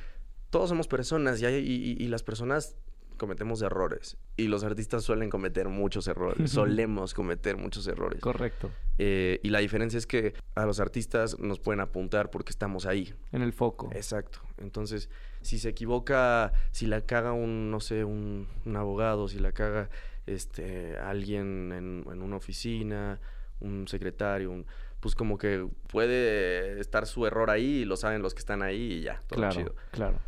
[0.50, 2.76] todos somos personas y, hay- y- y- y las personas
[3.20, 4.16] cometemos errores.
[4.36, 6.50] Y los artistas suelen cometer muchos errores.
[6.50, 8.20] Solemos cometer muchos errores.
[8.20, 8.70] Correcto.
[8.98, 13.14] Eh, y la diferencia es que a los artistas nos pueden apuntar porque estamos ahí.
[13.30, 13.90] En el foco.
[13.92, 14.40] Exacto.
[14.58, 15.08] Entonces,
[15.42, 19.88] si se equivoca, si la caga un, no sé, un, un abogado, si la caga
[20.26, 23.20] este alguien en, en una oficina,
[23.60, 24.66] un secretario, un-
[25.00, 28.92] pues como que puede estar su error ahí y lo saben los que están ahí
[28.92, 29.74] y ya, todo claro, chido.
[29.92, 30.18] claro.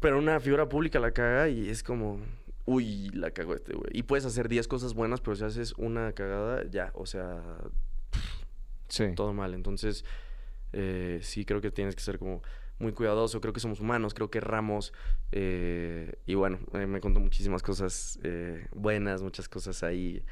[0.00, 2.20] Pero una figura pública la caga y es como,
[2.64, 3.90] uy, la cagó este güey.
[3.92, 7.42] Y puedes hacer 10 cosas buenas, pero si haces una cagada, ya, o sea,
[8.88, 9.12] Sí.
[9.14, 9.54] todo mal.
[9.54, 10.04] Entonces,
[10.72, 12.42] eh, sí creo que tienes que ser como
[12.78, 13.40] muy cuidadoso.
[13.40, 14.92] Creo que somos humanos, creo que erramos.
[15.32, 20.24] eh, y bueno, eh, me contó muchísimas cosas eh, buenas, muchas cosas ahí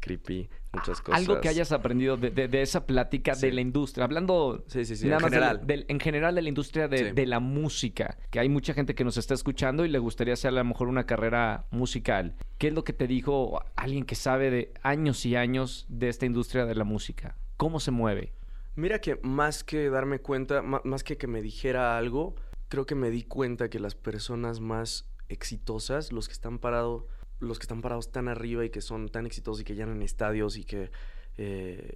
[0.00, 1.20] creepy, muchas cosas.
[1.20, 4.94] Algo que hayas aprendido de, de- de esa plática de la industria, hablando Sí, sí,
[5.06, 5.66] nada en más de general.
[5.66, 9.04] del- en general de la industria de, de la música, que hay mucha gente que
[9.04, 12.34] nos está escuchando y le gustaría hacer a lo mejor una carrera musical.
[12.58, 16.26] ¿Qué es lo que te dijo alguien que sabe de años y años de esta
[16.26, 17.36] industria de la música?
[17.56, 18.32] ¿Cómo se mueve?
[18.74, 22.36] Mira que más que darme cuenta, más que que me dijera algo,
[22.68, 27.04] creo que me di cuenta que las personas más exitosas, los que están parados,
[27.40, 30.56] los que están parados tan arriba y que son tan exitosos y que llenan estadios
[30.56, 30.90] y que
[31.36, 31.94] eh,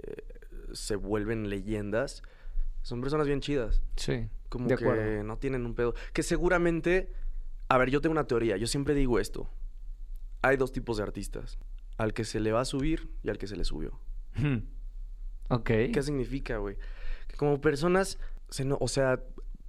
[0.73, 2.23] se vuelven leyendas,
[2.83, 3.83] son personas bien chidas.
[3.97, 4.29] Sí.
[4.49, 5.25] Como De que acuerdo.
[5.25, 5.95] no tienen un pedo.
[6.13, 7.13] Que seguramente,
[7.69, 9.49] a ver, yo tengo una teoría, yo siempre digo esto.
[10.43, 11.59] Hay dos tipos de artistas,
[11.99, 14.01] al que se le va a subir y al que se le subió.
[14.37, 14.59] Hmm.
[15.51, 15.67] Ok.
[15.93, 16.77] ¿Qué significa, güey?
[17.29, 18.19] Que como personas,
[18.49, 19.23] se no, o sea,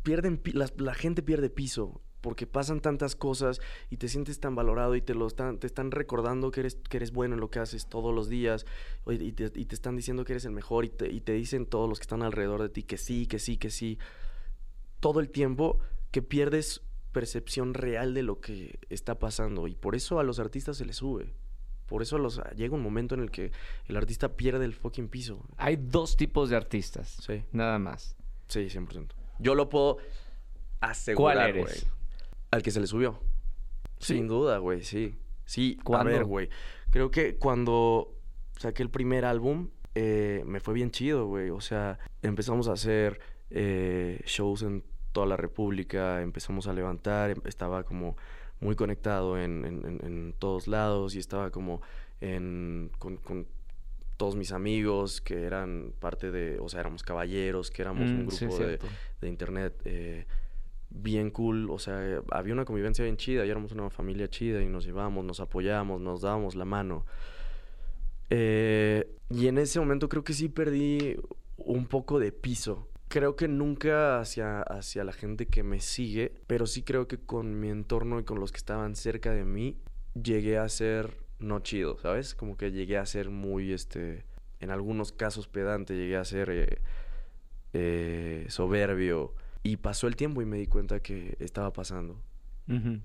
[0.03, 3.59] pierden, pi- la, la gente pierde piso porque pasan tantas cosas
[3.89, 6.97] y te sientes tan valorado y te lo están, te están recordando que eres, que
[6.97, 8.65] eres bueno en lo que haces todos los días
[9.07, 11.65] y te, y te están diciendo que eres el mejor y te, y te dicen
[11.65, 13.97] todos los que están alrededor de ti que sí, que sí, que sí.
[14.99, 15.79] Todo el tiempo
[16.11, 20.77] que pierdes percepción real de lo que está pasando y por eso a los artistas
[20.77, 21.33] se les sube.
[21.87, 23.51] Por eso los, llega un momento en el que
[23.85, 25.43] el artista pierde el fucking piso.
[25.57, 27.17] Hay dos tipos de artistas.
[27.19, 27.43] Sí.
[27.51, 28.15] Nada más.
[28.47, 29.07] Sí, 100%.
[29.39, 29.97] Yo lo puedo
[30.79, 31.85] asegurar, ¿Cuál eres?
[32.51, 33.19] Al que se le subió.
[33.99, 34.15] ¿Sí?
[34.15, 35.15] Sin duda, güey, sí.
[35.45, 36.09] Sí, ¿Cuándo?
[36.09, 36.49] a ver, güey.
[36.91, 38.13] Creo que cuando
[38.57, 41.49] saqué el primer álbum, eh, me fue bien chido, güey.
[41.49, 47.41] O sea, empezamos a hacer eh, shows en toda la República, empezamos a levantar, em-
[47.45, 48.15] estaba como
[48.61, 51.81] muy conectado en, en- en- en todos lados y estaba como
[52.21, 53.47] en, con, con
[54.17, 58.31] todos mis amigos que eran parte de, o sea, éramos caballeros, que éramos un Mm,
[58.31, 58.63] sí, grupo
[59.19, 60.25] de internet eh,
[60.91, 64.67] bien cool, o sea, había una convivencia bien chida, y éramos una familia chida y
[64.67, 67.05] nos llevábamos, nos apoyábamos, nos dábamos la mano.
[68.29, 71.17] Eh, y en ese momento creo que sí perdí
[71.57, 72.87] un poco de piso.
[73.07, 77.59] Creo que nunca hacia, hacia la gente que me sigue, pero sí creo que con
[77.59, 79.77] mi entorno y con los que estaban cerca de mí,
[80.21, 82.35] llegué a ser no chido, ¿sabes?
[82.35, 84.23] Como que llegué a ser muy, este,
[84.59, 86.81] en algunos casos pedante, llegué a ser eh,
[87.73, 89.33] eh, soberbio.
[89.63, 92.21] Y pasó el tiempo y me di cuenta que estaba pasando.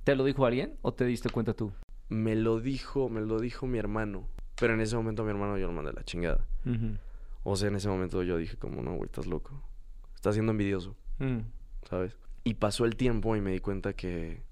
[0.04, 1.72] ¿Te lo dijo alguien o te diste cuenta tú?
[2.08, 4.28] Me lo dijo, me lo dijo mi hermano.
[4.58, 6.46] Pero en ese momento mi hermano yo lo mandé la chingada.
[7.42, 9.60] O sea, en ese momento yo dije como, no, güey, estás loco.
[10.14, 11.40] Estás siendo envidioso, Mm.
[11.88, 12.16] ¿sabes?
[12.44, 14.42] Y pasó el tiempo y me di cuenta que,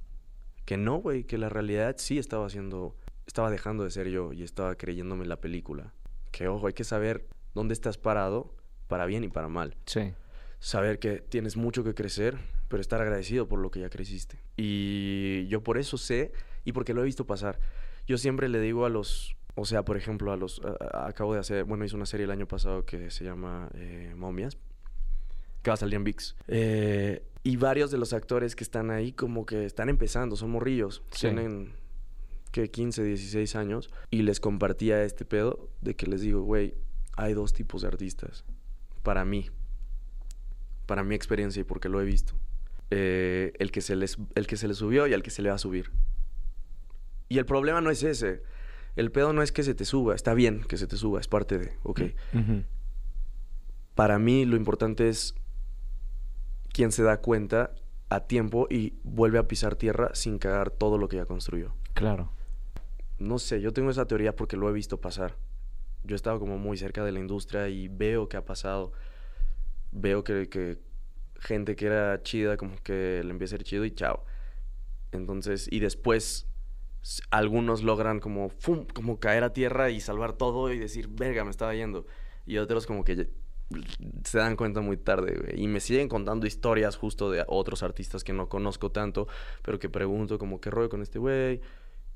[0.64, 2.96] que no, güey, que la realidad sí estaba haciendo,
[3.26, 5.92] estaba dejando de ser yo y estaba creyéndome la película.
[6.32, 8.54] Que, ojo, hay que saber dónde estás parado,
[8.88, 9.76] para bien y para mal.
[9.86, 10.12] Sí.
[10.64, 12.38] Saber que tienes mucho que crecer,
[12.68, 14.38] pero estar agradecido por lo que ya creciste.
[14.56, 16.32] Y yo por eso sé
[16.64, 17.60] y porque lo he visto pasar.
[18.06, 21.34] Yo siempre le digo a los, o sea, por ejemplo, a los, a- a- acabo
[21.34, 24.56] de hacer, bueno, hice una serie el año pasado que se llama eh, Momias,
[25.62, 26.34] que va a salir en VIX.
[26.48, 31.02] Eh, y varios de los actores que están ahí como que están empezando, son morrillos,
[31.10, 31.26] Sí.
[31.28, 31.74] tienen
[32.52, 36.72] que 15, 16 años y les compartía este pedo de que les digo, güey,
[37.18, 38.44] hay dos tipos de artistas
[39.02, 39.50] para mí
[40.86, 42.34] para mi experiencia y porque lo he visto.
[42.90, 45.48] Eh, el, que se les, el que se le subió y al que se le
[45.48, 45.90] va a subir.
[47.28, 48.42] Y el problema no es ese.
[48.96, 50.14] El pedo no es que se te suba.
[50.14, 52.02] Está bien que se te suba, es parte de, ok.
[53.94, 55.34] Para mí lo importante es
[56.72, 57.74] quien se da cuenta
[58.10, 61.74] a tiempo y vuelve a pisar tierra sin cagar todo lo que ya construyó.
[61.94, 62.32] Claro.
[63.18, 65.36] No sé, yo tengo esa teoría porque lo he visto pasar.
[66.02, 68.92] Yo he estado como muy cerca de la industria y veo que ha pasado.
[69.94, 70.78] Veo que, que
[71.38, 74.24] gente que era chida como que le empieza a ser chido y chao.
[75.12, 76.46] Entonces, y después
[77.30, 78.86] algunos logran como, ¡fum!
[78.92, 82.06] como caer a tierra y salvar todo y decir, verga, me estaba yendo.
[82.46, 83.30] Y otros como que
[84.24, 85.62] se dan cuenta muy tarde, güey.
[85.62, 89.28] Y me siguen contando historias justo de otros artistas que no conozco tanto,
[89.62, 91.60] pero que pregunto como, ¿qué rollo con este güey?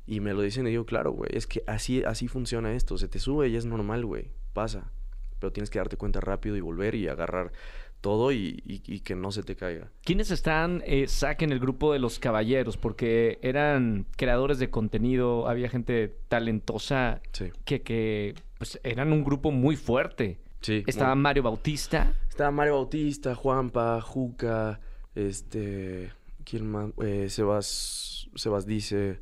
[0.06, 2.96] Y me lo dicen y digo, claro, güey, es que así, así funciona esto.
[2.96, 4.30] Se te sube y es normal, güey.
[4.54, 4.90] Pasa.
[5.38, 7.52] Pero tienes que darte cuenta rápido y volver y agarrar
[8.00, 9.90] todo y, y- y que no se te caiga.
[10.04, 12.76] ¿Quiénes están, eh, Zack, en el grupo de los caballeros?
[12.76, 17.46] Porque eran creadores de contenido, había gente talentosa Sí.
[17.64, 20.38] que, que pues, eran un grupo muy fuerte.
[20.60, 20.84] Sí.
[20.86, 22.12] Estaba muy- Mario Bautista.
[22.28, 24.80] Estaba Mario Bautista, Juanpa, Juca,
[25.14, 26.12] este.
[26.44, 26.90] ¿Quién más?
[27.02, 29.18] Eh, Sebas, Sebas Dice,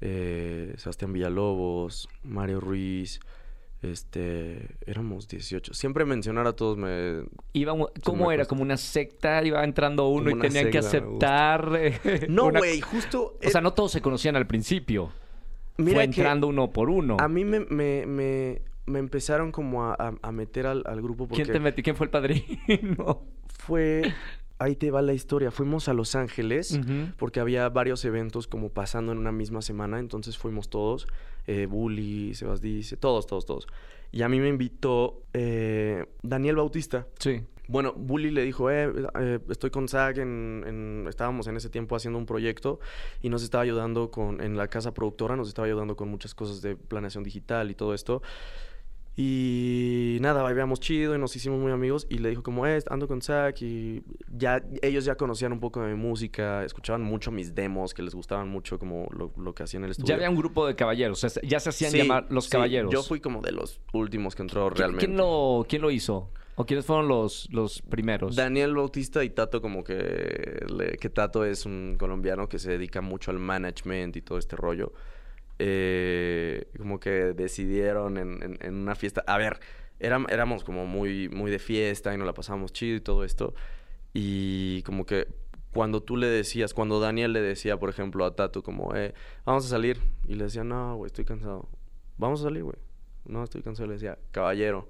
[0.00, 3.20] eh, Sebastián Villalobos, Mario Ruiz.
[3.82, 4.68] Este.
[4.86, 5.74] Éramos 18.
[5.74, 7.24] Siempre mencionar a todos me.
[7.52, 7.74] Iba,
[8.04, 8.44] ¿Cómo me era?
[8.46, 9.42] ¿Como una secta?
[9.44, 11.54] Iba entrando uno y tenían que secta, gusta.
[11.54, 12.28] aceptar.
[12.30, 13.36] No, una- güey, justo.
[13.44, 15.10] O sea, no todos se conocían al principio.
[15.78, 17.16] Mira Fue que entrando uno por uno.
[17.18, 21.26] A mí me, me, me, me empezaron como a, a- a meter al, al grupo
[21.26, 21.82] porque ¿Quién te metió?
[21.82, 23.22] ¿Quién fue el padrino?
[23.58, 24.12] fue.
[24.62, 25.50] Ahí te va la historia.
[25.50, 26.78] Fuimos a Los Ángeles.
[27.18, 31.06] Porque había varios eventos como pasando en una misma semana, entonces fuimos todos,
[31.46, 33.66] eh, Bully, Sebas Dice, todos, todos, todos.
[34.12, 37.06] Y a mí me invitó eh, Daniel Bautista.
[37.18, 37.42] Sí.
[37.68, 41.94] Bueno, Bully le dijo, eh, eh, estoy con Zach, en, en- estábamos en ese tiempo
[41.96, 42.80] haciendo un proyecto
[43.22, 46.60] y nos estaba ayudando con, en la casa productora, nos estaba ayudando con muchas cosas
[46.60, 48.20] de planeación digital y todo esto.
[49.14, 52.06] Y nada, bailábamos chido y nos hicimos muy amigos.
[52.08, 53.60] Y le dijo como, eh, ando con Zach.
[53.60, 58.02] Y ya, ellos ya conocían un poco de mi música, escuchaban mucho mis demos, que
[58.02, 60.08] les gustaban mucho como lo, lo que hacía en el estudio.
[60.08, 61.22] Ya había un grupo de caballeros.
[61.22, 62.90] o sea, ya se hacían Sí, llamar los sí, caballeros.
[62.92, 65.06] Yo fui como de los últimos que entró ¿Qui- realmente.
[65.06, 66.30] ¿Quién lo, quién lo hizo?
[66.54, 68.36] ¿O quiénes fueron los, los primeros?
[68.36, 70.64] Daniel Bautista y Tato como que...
[70.68, 74.56] le- que Tato es un colombiano que se dedica mucho al management y todo este
[74.56, 74.92] rollo.
[75.58, 79.22] Eh, como que decidieron en, una fiesta...
[79.26, 79.60] A ver,
[80.00, 83.54] éram- éramos como muy, muy de fiesta y nos la pasábamos chido y todo esto.
[84.12, 85.28] Y como que
[85.72, 89.64] cuando tú le decías, cuando Daniel le decía, por ejemplo, a Tato como, eh, vamos
[89.66, 90.00] a salir.
[90.26, 91.68] Y le decía, no, güey, estoy cansado.
[92.18, 92.76] Vamos a salir, güey.
[93.24, 93.86] No, estoy cansado.
[93.86, 94.88] Le decía, caballero.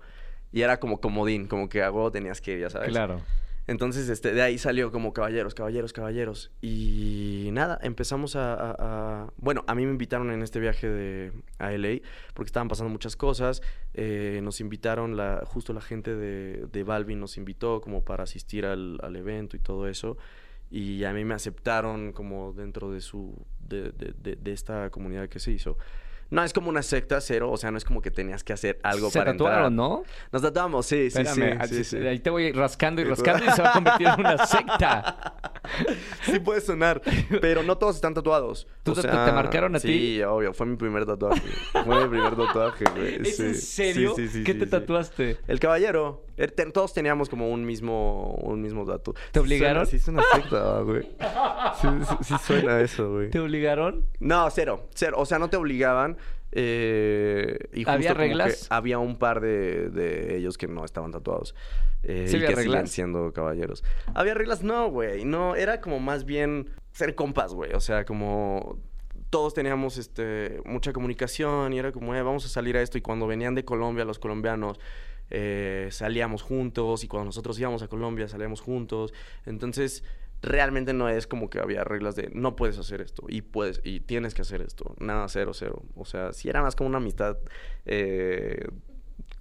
[0.50, 2.88] Y era como comodín, como que a huevo tenías que ir, ya sabes.
[2.88, 3.20] Claro.
[3.68, 6.50] Entonces, este, de ahí salió como caballeros, caballeros, caballeros.
[6.60, 12.00] Y nada, empezamos a, Bueno, a mí me invitaron en este viaje de, a LA
[12.34, 13.62] porque estaban pasando muchas cosas.
[13.94, 18.66] Eh, nos invitaron, la, justo la gente de, de Balvin nos invitó como para asistir
[18.66, 20.16] al, al evento y todo eso.
[20.70, 23.46] Y a mí me aceptaron como dentro de su...
[23.60, 25.76] de- de- de esta comunidad que se hizo.
[26.32, 28.80] No es como una secta cero, o sea, no es como que tenías que hacer
[28.82, 29.72] algo se para tatuaron, entrar.
[29.72, 30.02] ¿no?
[30.32, 31.96] Nos tatuamos, sí, sí, Espérame, sí, así- sí, sí.
[32.06, 35.34] ahí te voy rascando y rascando y se va a convertir en una secta.
[36.22, 37.00] Sí puede sonar,
[37.40, 38.66] pero no todos están tatuados.
[38.82, 39.88] ¿Tú te- te marcaron a ti?
[40.16, 41.40] Sí, obvio, fue mi primer tatuaje.
[41.84, 43.14] fue mi primer tatuaje, güey.
[43.28, 44.14] ¿Es en serio?
[44.16, 45.38] ¿Qué te tatuaste?
[45.46, 46.24] El caballero.
[46.36, 49.14] Er, Todos teníamos como un mismo, un mismo tatu.
[49.30, 49.86] ¿Te obligaron?
[49.86, 51.02] Sí, suena, secta, güey.
[51.80, 53.30] Sí, sí, sí suena eso, güey.
[53.30, 54.04] ¿Te obligaron?
[54.18, 55.16] No, cero, cero.
[55.18, 56.16] O sea, no te obligaban.
[56.52, 58.66] Eh, y justo ¿Había reglas?
[58.70, 61.54] había un par de, de ellos que no estaban tatuados.
[62.02, 62.90] eh, ¿Sí y había que siguen reglas?
[62.90, 63.82] siendo caballeros.
[64.14, 64.62] ¿Había reglas?
[64.62, 65.24] No, güey.
[65.24, 67.72] No, era como más bien ser compas, güey.
[67.72, 68.78] O sea, como
[69.30, 72.98] todos teníamos este, mucha comunicación y era como, eh, vamos a salir a esto.
[72.98, 74.78] Y cuando venían de Colombia los colombianos,
[75.30, 77.02] eh, salíamos juntos.
[77.02, 79.14] Y cuando nosotros íbamos a Colombia, salíamos juntos.
[79.46, 80.04] Entonces,
[80.42, 84.00] realmente no es como que había reglas de no puedes hacer esto y puedes y
[84.00, 84.94] tienes que hacer esto.
[84.98, 85.82] Nada, cero, cero.
[85.94, 87.38] O sea, sí era más como una amistad
[87.86, 88.66] eh,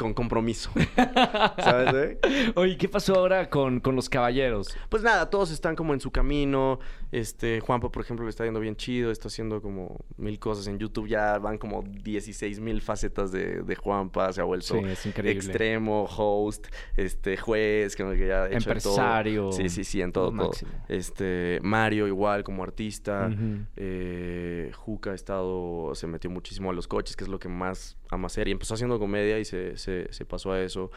[0.02, 0.72] con compromiso.
[1.58, 2.52] ¿Sabes, güey?
[2.56, 4.76] Oye, ¿qué pasó ahora con, con los caballeros?
[4.90, 6.80] Pues nada, todos están como en su camino.
[7.12, 10.80] Este, Juanpa, por ejemplo, le está yendo bien chido, está haciendo como mil cosas en
[10.80, 11.08] YouTube.
[11.08, 16.06] Ya van como 16 mil facetas de, de Juanpa, se ha vuelto Sí, es extremo,
[16.06, 18.94] host, este, juez, que ya hecho en todo.
[18.96, 19.52] Empresario.
[19.52, 20.52] Sí, sí, sí, en todo, todo.
[20.88, 23.30] Este, Mario igual como artista.
[23.76, 27.98] Eh, Juca ha estado, se metió muchísimo a los coches, que es lo que más
[28.12, 28.48] ama hacer.
[28.48, 30.92] Y empezó haciendo comedia y se, se, se pasó a eso.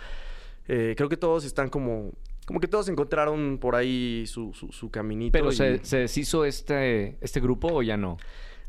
[0.69, 2.13] Eh, creo que todos están como,
[2.47, 5.33] como que todos encontraron por ahí su, su, su caminito.
[5.33, 8.19] ¿Pero y- se, se deshizo este, este grupo o ya no?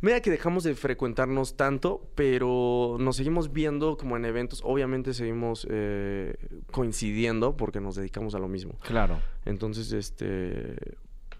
[0.01, 4.61] Mira que dejamos de frecuentarnos tanto, pero nos seguimos viendo como en eventos.
[4.63, 6.35] Obviamente seguimos eh,
[6.69, 8.77] coincidiendo porque nos dedicamos a lo mismo.
[8.81, 9.19] Claro.
[9.45, 10.75] Entonces, este...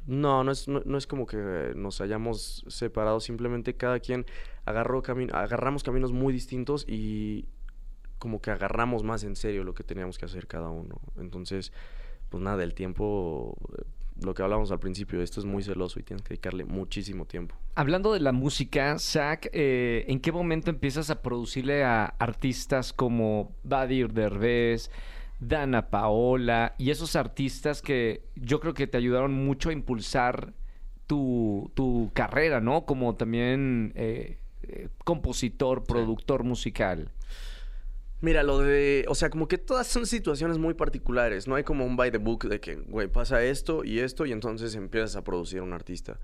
[0.08, 4.26] No, no es, no, no es como que nos hayamos separado, simplemente cada quien
[4.66, 5.02] agarró
[5.32, 7.46] agarramos caminos muy distintos y
[8.20, 11.00] como que agarramos más en serio lo que teníamos que hacer cada uno.
[11.18, 11.72] Entonces,
[12.30, 13.58] pues nada, el tiempo
[14.22, 17.56] lo que hablábamos al principio, esto es muy celoso y tienes que dedicarle muchísimo tiempo.
[17.76, 23.54] Hablando de la música, Zach, eh, ¿en qué momento empiezas a producirle a artistas como
[23.64, 24.90] Badir Derbez,
[25.48, 30.54] Dana Paola y esos artistas que yo creo que te ayudaron mucho a impulsar
[31.08, 32.86] tu, tu carrera, ¿no?
[32.86, 37.12] Como también eh, eh, compositor, productor musical.
[38.22, 41.86] Mira, lo de, o sea, como que todas son situaciones muy particulares, no hay como
[41.86, 45.24] un by the book de que, güey, pasa esto y esto y entonces empiezas a
[45.24, 46.20] producir un artista.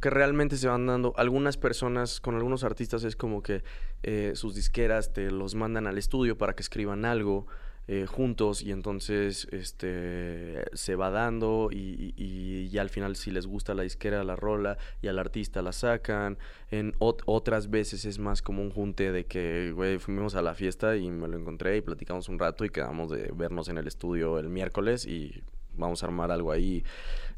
[0.00, 3.62] Que realmente se van dando, algunas personas, con algunos artistas es como que
[4.02, 7.46] eh, sus disqueras te los mandan al estudio para que escriban algo,
[7.92, 13.74] eh, juntos y entonces este se va dando y, y, al final si les gusta
[13.74, 16.38] la disquera la rola y al artista la sacan
[16.70, 20.96] en otras veces es más como un junte de que güey fuimos a la fiesta
[20.96, 24.38] y me lo encontré y platicamos un rato y quedamos de vernos en el estudio
[24.38, 25.42] el miércoles y
[25.74, 26.84] vamos a armar algo ahí.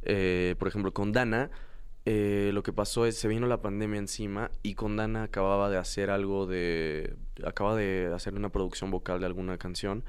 [0.03, 1.51] Eh, por ejemplo con Dana
[2.05, 5.79] eh, lo que pasó es se vino la pandemia encima y con Dana acababa de
[5.79, 10.05] hacer algo de acaba de hacer una producción vocal de alguna canción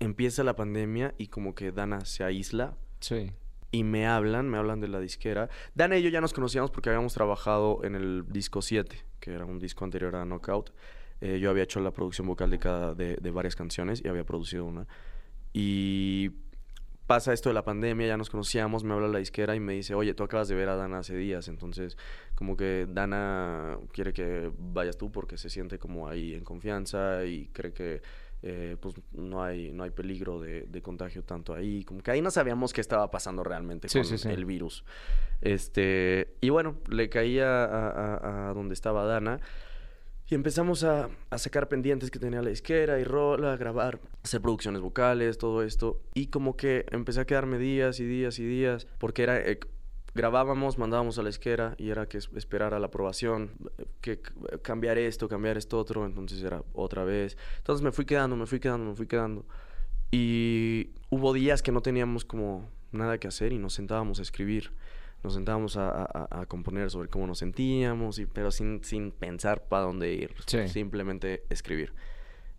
[0.00, 2.76] empieza la pandemia y como que Dana se aísla.
[3.00, 3.32] Sí.
[3.70, 5.48] Y me hablan, me hablan de la disquera.
[5.74, 9.44] Dana y yo ya nos conocíamos porque habíamos trabajado en el disco 7, que era
[9.44, 10.72] un disco anterior a Knockout.
[11.20, 14.24] Eh, yo había hecho la producción vocal de, cada, de, de varias canciones y había
[14.24, 14.88] producido una.
[15.52, 16.30] Y
[17.10, 19.94] pasa esto de la pandemia, ya nos conocíamos, me habla la disquera y me dice,
[19.94, 21.96] oye, tú acabas de ver a Dana hace días, entonces
[22.36, 27.48] como que Dana quiere que vayas tú porque se siente como ahí en confianza y
[27.48, 28.00] cree que
[28.42, 31.84] eh, pues no hay, no hay peligro de, contagio tanto ahí.
[31.84, 34.84] Como que ahí no sabíamos qué estaba pasando realmente con el virus.
[35.40, 37.64] Este, y bueno, le caía
[38.48, 39.40] a, donde estaba Dana.
[40.28, 44.80] Y empezamos a, sacar pendientes que tenía la disquera y rola, a grabar, hacer producciones
[44.80, 46.00] vocales, todo esto.
[46.14, 49.58] Y como que empecé a quedarme días y días y días, porque era, eh,
[50.14, 53.52] grabábamos, mandábamos a la esquera y era que esperar a la aprobación,
[54.00, 54.20] que
[54.62, 57.36] cambiar esto, cambiar esto otro, entonces era otra vez.
[57.58, 59.44] Entonces me fui quedando, me fui quedando, me fui quedando.
[60.10, 64.72] Y hubo días que no teníamos como nada que hacer y nos sentábamos a escribir.
[65.22, 70.14] Nos sentábamos a, componer sobre cómo nos sentíamos, y, pero sin, sin pensar para dónde
[70.14, 70.34] ir.
[70.68, 71.92] Simplemente escribir.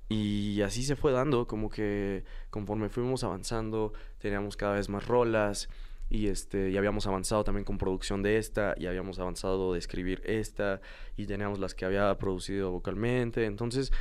[0.10, 5.70] Y así se fue dando, como que conforme fuimos avanzando, teníamos cada vez más rolas
[6.12, 10.22] y este y habíamos avanzado también con producción de esta y habíamos avanzado de escribir
[10.26, 10.82] esta
[11.16, 13.46] y teníamos las que había producido vocalmente.
[13.46, 13.94] Entonces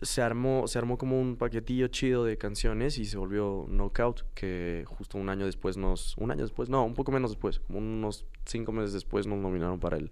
[0.00, 4.84] se armó se armó como un paquetillo chido de canciones y se volvió Knockout que
[4.86, 8.72] justo un año después nos un año después no un poco menos después unos cinco
[8.72, 10.10] meses después nos nominaron para el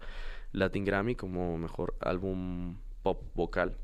[0.52, 3.78] Latin Grammy como mejor álbum pop vocal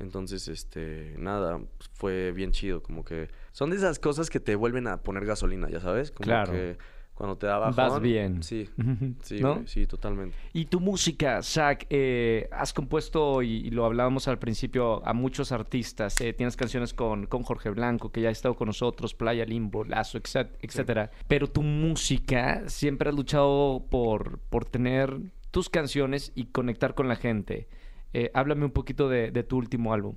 [0.00, 1.60] entonces, este, nada,
[1.92, 5.68] fue bien chido, como que son de esas cosas que te vuelven a poner gasolina,
[5.68, 6.52] ya sabes, como claro.
[6.52, 6.78] que
[7.20, 8.42] cuando te da bajón, Vas bien.
[8.42, 8.66] Sí,
[9.22, 10.34] sí, sí, totalmente.
[10.54, 16.18] Y tu música, Zach, eh, has compuesto, y, lo hablábamos al principio, a muchos artistas.
[16.22, 19.84] Eh, tienes canciones con, con Jorge Blanco, que ya ha estado con nosotros, Playa Limbo,
[19.84, 21.10] Lazo, etcétera.
[21.28, 25.20] Pero tu música siempre has luchado por, por tener
[25.50, 27.68] tus canciones y conectar con la gente.
[28.12, 30.16] Eh, háblame un poquito de, tu último álbum.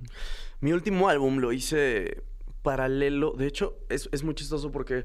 [0.60, 2.22] Mi último álbum lo hice
[2.62, 3.32] paralelo.
[3.32, 5.04] De hecho, es, es muy chistoso porque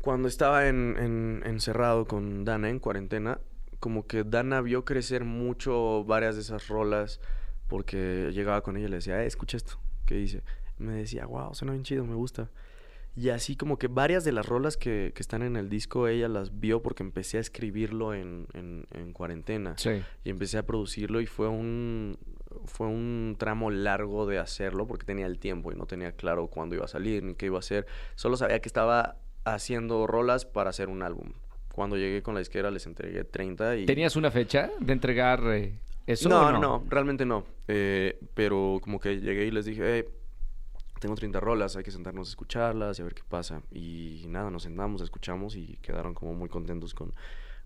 [0.00, 3.40] cuando estaba en, encerrado con Dana en cuarentena,
[3.78, 7.20] como que Dana vio crecer mucho varias de esas rolas
[7.68, 10.42] porque llegaba con ella y le decía, eh, escucha esto, ¿qué dice?
[10.78, 12.50] Me decía, wow, suena bien chido, me gusta.
[13.14, 16.28] Y así como que varias de las rolas que, que, están en el disco, ella
[16.28, 19.74] las vio porque empecé a escribirlo en, en, cuarentena.
[19.76, 20.02] Sí.
[20.24, 22.16] Y empecé a producirlo y fue un,
[22.64, 26.74] fue un tramo largo de hacerlo porque tenía el tiempo y no tenía claro cuándo
[26.74, 27.86] iba a salir ni qué iba a hacer.
[28.14, 31.32] Solo sabía que estaba haciendo rolas para hacer un álbum.
[31.74, 33.86] Cuando llegué con la disquera les entregué 30 y...
[33.86, 36.30] ¿Tenías una fecha de entregar eh, eso?
[36.30, 36.58] No, no?
[36.58, 37.44] no, realmente no.
[37.68, 40.08] Eh, pero como que llegué y les dije,
[41.02, 43.60] tengo 30 rolas, hay que sentarnos a escucharlas y a ver qué pasa.
[43.72, 47.12] Y nada, nos sentamos, escuchamos y quedaron como muy contentos con,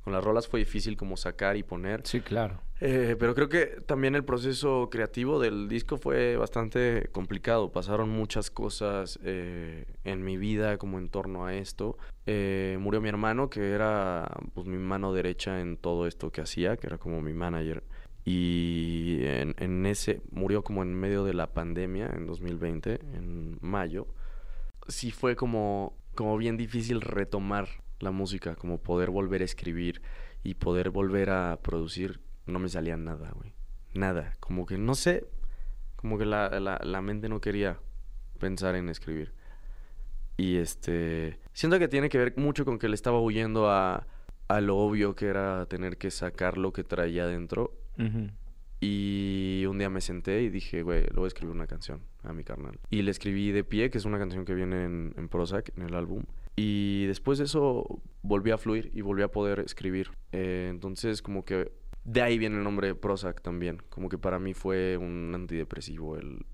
[0.02, 0.48] con las rolas.
[0.48, 2.00] Fue difícil como sacar y poner.
[2.04, 2.62] Sí, claro.
[2.80, 7.70] Eh, pero creo que también el proceso creativo del disco fue bastante complicado.
[7.70, 11.98] Pasaron muchas cosas eh, en mi vida como en torno a esto.
[12.24, 16.78] Eh, murió mi hermano, que era pues, mi mano derecha en todo esto que hacía,
[16.78, 17.82] que era como mi manager.
[18.28, 24.08] Y en, ese, murió como en medio de la pandemia en 2020, en mayo.
[24.88, 27.68] Sí fue como, como bien difícil retomar
[28.00, 30.02] la música, como poder volver a escribir
[30.42, 32.20] y poder volver a producir.
[32.46, 33.54] No me salía nada, güey.
[33.94, 34.34] Nada.
[34.40, 35.24] Como que no sé,
[35.94, 37.78] como que la, la, mente no quería
[38.40, 39.34] pensar en escribir.
[40.36, 44.08] Y este, siento que tiene que ver mucho con que le estaba huyendo a,
[44.48, 47.85] a lo obvio que era tener que sacar lo que traía adentro.
[48.80, 52.32] Y un día me senté y dije, güey, le voy a escribir una canción a
[52.32, 52.78] mi carnal.
[52.90, 55.84] Y le escribí De Pie, que es una canción que viene en, en Prozac, en
[55.84, 56.24] el álbum.
[56.56, 60.10] Y después de eso volví a fluir y volví a poder escribir.
[60.32, 61.72] Eh, entonces, como que
[62.04, 63.82] de ahí viene el nombre de Prozac también.
[63.88, 66.44] Como que para mí fue un antidepresivo el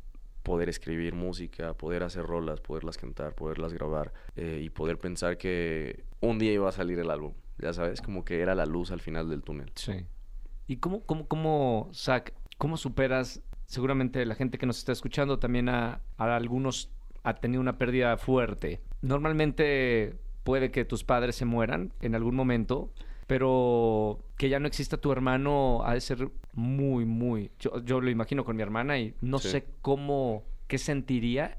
[0.43, 6.05] poder escribir música, poder hacer rolas, poderlas cantar, poderlas grabar eh, y poder pensar que
[6.21, 7.35] un día iba a salir el álbum.
[7.59, 9.71] Ya sabes, como que era la luz al final del túnel.
[9.75, 10.05] Sí.
[10.67, 13.41] ¿Y cómo, cómo, cómo, Zach, cómo superas?
[13.67, 16.91] Seguramente la gente que nos está escuchando también a, a algunos
[17.25, 18.81] ha tenido una pérdida fuerte.
[19.01, 22.91] Normalmente puede que tus padres se mueran en algún momento,
[23.27, 27.51] pero que ya no exista tu hermano ha de ser muy, muy...
[27.59, 29.49] Yo, yo lo imagino con mi hermana y no Sí.
[29.49, 31.59] sé cómo, qué sentiría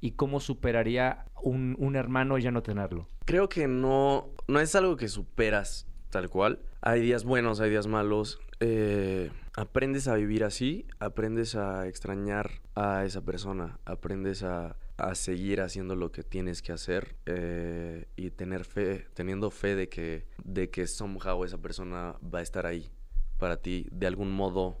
[0.00, 3.08] y cómo superaría un, un hermano ya no tenerlo.
[3.24, 6.58] Creo que no, no es algo que superas tal cual.
[6.86, 8.38] Hay días buenos, hay días malos.
[8.60, 15.62] Eh, aprendes a vivir así, aprendes a extrañar a esa persona, aprendes a, a seguir
[15.62, 20.68] haciendo lo que tienes que hacer eh, y tener fe, teniendo fe de que, de
[20.68, 22.90] que somehow esa persona va a estar ahí
[23.38, 24.76] para ti de algún modo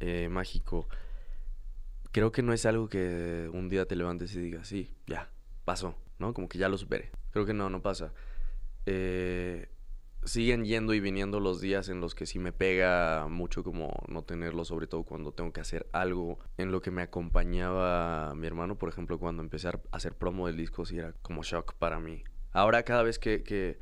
[0.00, 0.88] eh, mágico.
[2.10, 5.30] Creo que no es algo que un día te levantes y digas, sí, ya,
[5.64, 6.34] pasó, ¿no?
[6.34, 7.12] Como que ya lo superé.
[7.30, 8.12] Creo que no, no pasa.
[8.86, 9.68] Eh,
[10.24, 14.22] siguen yendo y viniendo los días en los que sí me pega mucho como no
[14.22, 18.76] tenerlo, sobre todo cuando tengo que hacer algo en lo que me acompañaba mi hermano,
[18.76, 22.22] por ejemplo, cuando empecé a hacer promo del disco, sí era como shock para mí.
[22.52, 23.78] Ahora cada vez que, que,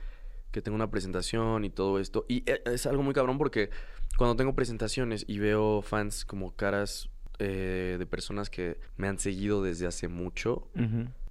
[0.51, 3.70] que tengo una presentación y todo esto, y e- es algo muy cabrón porque
[4.16, 9.62] cuando tengo presentaciones y veo fans como caras eh, de personas que me han seguido
[9.62, 10.68] desde hace mucho,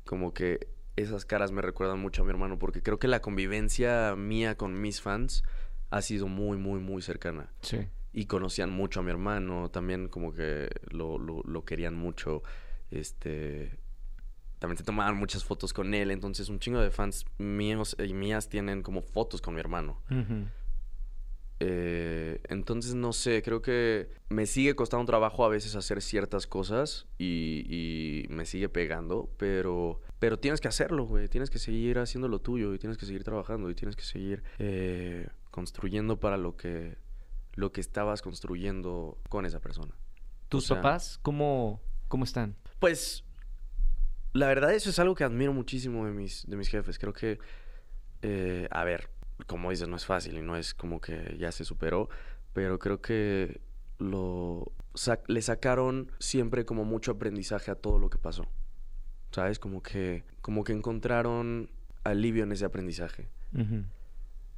[0.05, 0.67] como que
[0.97, 4.81] esas caras me recuerdan mucho a mi hermano porque creo que la convivencia mía con
[4.81, 5.43] mis fans
[5.91, 7.51] ha sido muy, muy, muy cercana.
[7.61, 7.87] Sí.
[8.13, 12.41] Y conocían mucho a mi hermano, también como que lo, lo, lo querían mucho.
[12.91, 13.77] Este.
[14.59, 16.09] También se tomaban muchas fotos con él.
[16.09, 20.01] Entonces, un chingo de fans míos y mías tienen como fotos con mi hermano.
[21.59, 27.07] Eh, entonces, no sé, creo que me sigue costando trabajo a veces hacer ciertas cosas
[27.17, 31.27] y, y me sigue pegando, pero, pero tienes que hacerlo, güey.
[31.29, 34.43] Tienes que seguir haciendo lo tuyo y tienes que seguir trabajando y tienes que seguir
[34.59, 36.95] eh, construyendo para lo que,
[37.55, 39.95] lo que estabas construyendo con esa persona.
[40.49, 42.55] ¿Tus sea- papás cómo, cómo están?
[42.79, 43.23] Pues,
[44.33, 46.99] la verdad, eso es algo que admiro muchísimo de mis, de mis jefes.
[46.99, 47.39] Creo que,
[48.21, 49.09] eh, a ver,
[49.45, 52.09] como dices, no es fácil y no es como que ya se superó,
[52.53, 53.61] pero creo que
[53.99, 58.47] lo sa- le sacaron siempre como mucho aprendizaje a todo lo que pasó.
[59.31, 59.59] ¿Sabes?
[59.59, 61.69] Como que, como que encontraron
[62.03, 63.27] alivio en ese aprendizaje.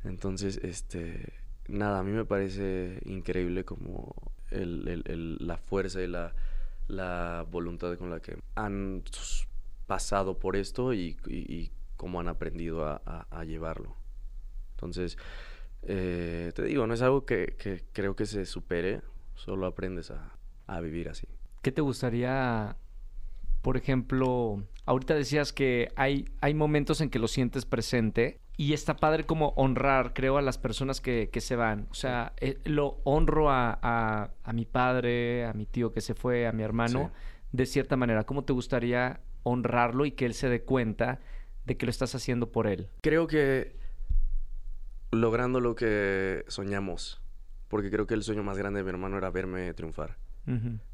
[0.03, 1.33] Entonces, este,
[1.67, 4.13] nada, a mí me parece increíble como
[4.51, 6.33] el, el- el- la fuerza y la,
[6.87, 9.03] la voluntad con la que han
[9.87, 13.95] pasado por esto y, y- y cómo han aprendido a, a- a llevarlo.
[14.79, 15.17] Entonces,
[15.83, 19.01] eh, te digo, no es algo que, que creo que se supere,
[19.35, 20.31] solo aprendes a,
[20.67, 21.27] a vivir así.
[21.61, 22.77] ¿Qué te gustaría,
[23.61, 28.95] por ejemplo, ahorita decías que hay, hay momentos en que lo sientes presente y está
[28.95, 31.87] padre como honrar, creo, a las personas que, que se van.
[31.91, 36.13] O sea, eh, lo honro a, a- a mi padre, a mi tío que se
[36.13, 37.11] fue, a mi hermano,
[37.51, 38.23] de cierta manera.
[38.25, 41.19] ¿Cómo te gustaría honrarlo y que él se dé cuenta
[41.65, 42.87] de que lo estás haciendo por él?
[43.01, 43.77] Creo que
[45.11, 47.21] logrando lo que soñamos,
[47.67, 50.17] porque creo que el sueño más grande de mi hermano era verme triunfar.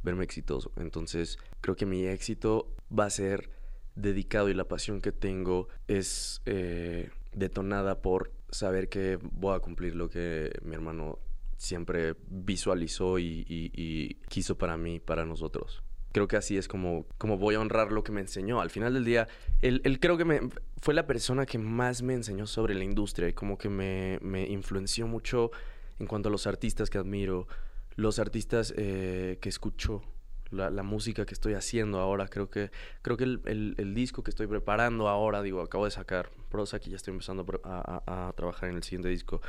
[0.03, 0.73] Verme exitoso.
[0.75, 3.49] Entonces, creo que mi éxito va a ser
[3.95, 9.95] dedicado y la pasión que tengo es eh, detonada por saber que voy a cumplir
[9.95, 11.19] lo que mi hermano
[11.55, 15.81] siempre visualizó y, y- y quiso para mí, para nosotros.
[16.15, 18.61] Creo que así es como, como voy a honrar lo que me enseñó.
[18.61, 19.27] Al final del día,
[19.61, 20.39] él, creo que me,
[20.79, 24.47] fue la persona que más me enseñó sobre la industria y como que me, me
[24.47, 25.51] influenció mucho
[25.99, 27.49] en cuanto a los artistas que admiro,
[27.97, 30.03] los artistas eh, que escucho,
[30.51, 32.29] la, música que estoy haciendo ahora.
[32.29, 36.29] Creo que, creo que el, el- disco que estoy preparando ahora, digo, acabo de sacar
[36.49, 39.41] Prozac y ya estoy empezando a- a trabajar en el siguiente disco.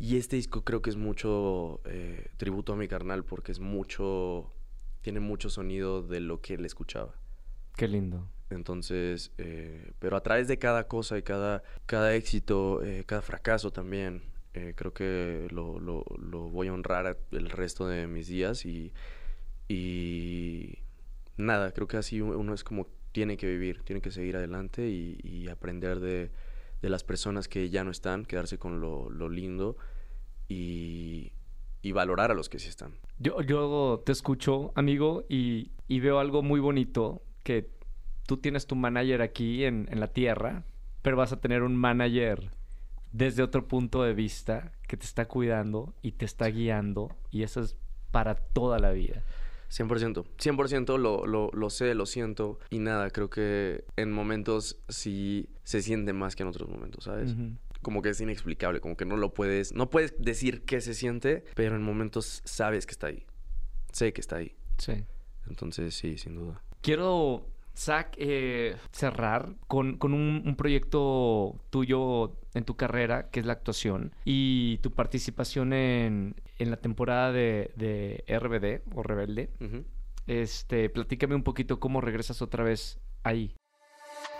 [0.00, 4.52] Y este disco creo que es mucho eh, tributo a mi carnal porque es mucho,
[5.08, 7.14] tiene mucho sonido de lo que él escuchaba.
[7.76, 8.28] Qué lindo.
[8.50, 13.70] Entonces, eh, pero a través de cada cosa y cada, cada éxito, eh, cada fracaso
[13.70, 18.66] también, eh, creo que lo, lo- lo voy a honrar el resto de mis días
[18.66, 18.92] y,
[19.68, 20.78] y
[21.36, 25.18] nada, creo que así uno es como tiene que vivir, tiene que seguir adelante y,
[25.22, 26.30] y aprender de,
[26.82, 29.76] de las personas que ya no están, quedarse con lo, lo lindo
[30.48, 31.32] y,
[31.82, 32.94] y valorar a los que sí están.
[33.18, 37.70] Yo, yo te escucho, amigo, y, y veo algo muy bonito, que
[38.26, 40.64] tú tienes tu manager aquí en, en la tierra,
[41.02, 42.50] pero vas a tener un manager
[43.12, 47.60] desde otro punto de vista que te está cuidando y te está guiando, y eso
[47.60, 47.76] es
[48.10, 49.22] para toda la vida.
[49.70, 55.50] 100%, 100% lo, lo, lo sé, lo siento y nada, creo que en momentos sí
[55.62, 57.34] se siente más que en otros momentos, ¿sabes?
[57.88, 61.42] Como que es inexplicable, como que no lo puedes, no puedes decir qué se siente,
[61.54, 63.24] pero en momentos sabes que está ahí,
[63.92, 64.92] sé que está ahí, Sí.
[65.48, 66.60] entonces sí, sin duda.
[66.82, 73.46] Quiero, Zach, eh, cerrar con, con un, un proyecto tuyo en tu carrera, que es
[73.46, 79.48] la actuación, y tu participación en, en la temporada de, de RBD o Rebelde.
[80.26, 83.54] Este, platícame un poquito cómo regresas otra vez ahí.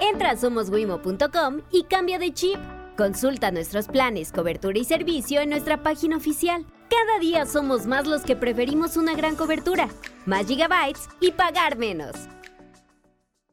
[0.01, 2.59] Entra a somoswimo.com y cambia de chip.
[2.99, 6.66] Consulta nuestros planes, cobertura y servicio en nuestra página oficial.
[6.90, 9.88] Cada día somos más los que preferimos una gran cobertura,
[10.26, 12.16] más gigabytes y pagar menos.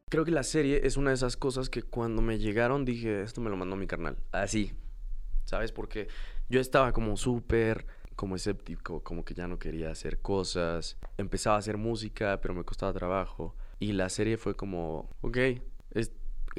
[0.10, 3.40] Creo que la serie es una de esas cosas que cuando me llegaron dije, esto
[3.40, 4.18] me lo mandó mi carnal.
[4.32, 4.74] Así,
[5.44, 5.72] ¿sabes?
[5.72, 6.08] Porque
[6.50, 7.86] yo estaba como súper,
[8.16, 10.98] como escéptico, como que ya no quería hacer cosas.
[11.20, 13.56] Empezaba a hacer música, pero me costaba trabajo.
[13.78, 15.38] Y la serie fue como, ok,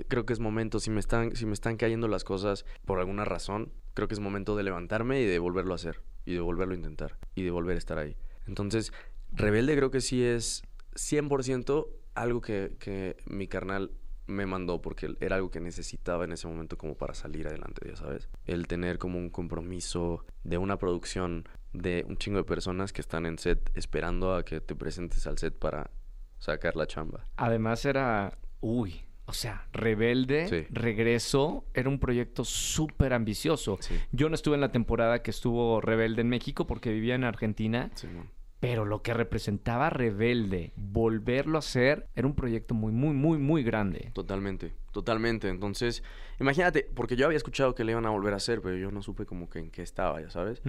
[0.09, 3.25] creo que es momento, si me, están, si me están cayendo las cosas por alguna
[3.25, 6.01] razón, creo que es momento de levantarme y de volverlo a hacer.
[6.25, 7.17] Y de volverlo a intentar.
[7.35, 8.17] Y de volver a estar ahí.
[8.47, 8.93] Entonces,
[9.33, 10.63] Rebelde creo que sí es
[10.95, 13.93] 100% algo que, que mi carnal
[14.27, 17.97] me mandó porque era algo que necesitaba en ese momento como para salir adelante, ya
[17.97, 18.29] sabes.
[18.45, 23.27] El tener como un compromiso de una producción de un chingo de personas que están
[23.27, 25.91] en set esperando a que te presentes al set para
[26.39, 27.27] sacar la chamba.
[27.37, 30.67] Además era, uy, o sea, Rebelde, Sí.
[30.71, 33.79] Regreso, era un proyecto súper ambicioso.
[33.81, 33.95] Sí.
[34.13, 37.91] Yo no estuve en la temporada que estuvo Rebelde en México porque vivía en Argentina,
[37.95, 38.31] Simón.
[38.61, 43.63] pero lo que representaba Rebelde, volverlo a hacer, era un proyecto muy, muy, muy, muy
[43.63, 44.11] grande.
[44.15, 45.49] Totalmente, totalmente.
[45.49, 46.03] Entonces,
[46.41, 49.03] imagínate, porque yo había escuchado que le iban a volver a hacer, pero yo no
[49.03, 50.63] supe como que en qué estaba, ya sabes.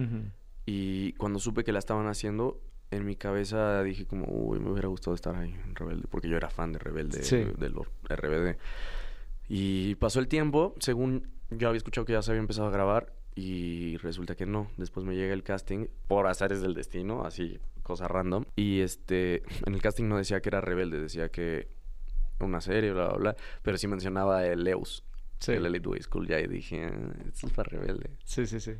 [0.66, 2.60] Y cuando supe que la estaban haciendo,
[2.90, 6.36] en mi cabeza dije como, uy, me hubiera gustado estar ahí en Rebelde, porque yo
[6.36, 7.36] era fan de Rebelde, Sí.
[7.36, 8.56] de los RBD.
[9.48, 13.12] Y pasó el tiempo, según yo había escuchado que ya se había empezado a grabar,
[13.34, 14.68] y resulta que no.
[14.76, 18.44] Después me llega el casting, por azares del destino, así, cosa random.
[18.56, 21.68] Y este, en el casting no decía que era Rebelde, decía que
[22.40, 25.04] una serie, bla, bla, bla, pero sí mencionaba el Leus,
[25.38, 25.52] Sí.
[25.52, 28.10] el Elite Way School, ya y dije, "Ah, esto es para Rebelde.
[28.24, 28.72] sí, sí, sí.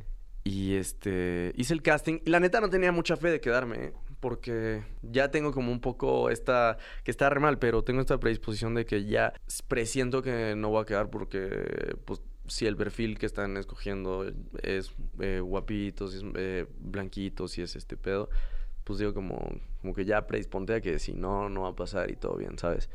[0.43, 2.19] Y este, hice el casting.
[2.25, 3.93] Y la neta no tenía mucha fe de quedarme, ¿eh?
[4.19, 8.73] porque ya tengo como un poco esta, que está re mal, pero tengo esta predisposición
[8.75, 9.33] de que ya
[9.67, 14.25] presiento que no voy a quedar porque, pues, si el perfil que están escogiendo
[14.63, 18.29] es eh, guapito, si es eh, blanquito, si es este pedo,
[18.83, 19.39] pues digo como,
[19.81, 22.57] como que ya predisponte a que si no, no va a pasar y todo bien,
[22.57, 22.89] ¿sabes?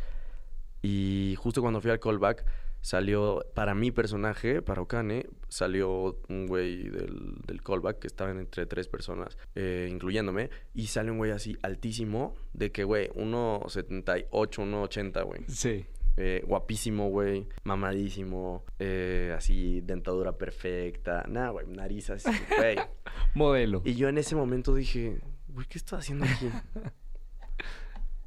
[0.83, 2.45] Y justo cuando fui al callback,
[2.85, 8.67] salió, para mi personaje, para Okane, salió un güey del, del callback que estaban entre
[8.67, 15.25] tres personas, eh, incluyéndome, y sale un güey así altísimo, de que, güey, 1,78, 1,80,
[15.25, 15.41] güey.
[15.49, 15.87] Sí.
[16.19, 22.77] Eh, guapísimo, güey, mamadísimo, eh, así, dentadura perfecta, nada, güey, nariz así, güey.
[23.35, 23.81] Modelo.
[23.87, 26.51] Y yo en ese momento dije, güey, ¿qué estoy haciendo aquí?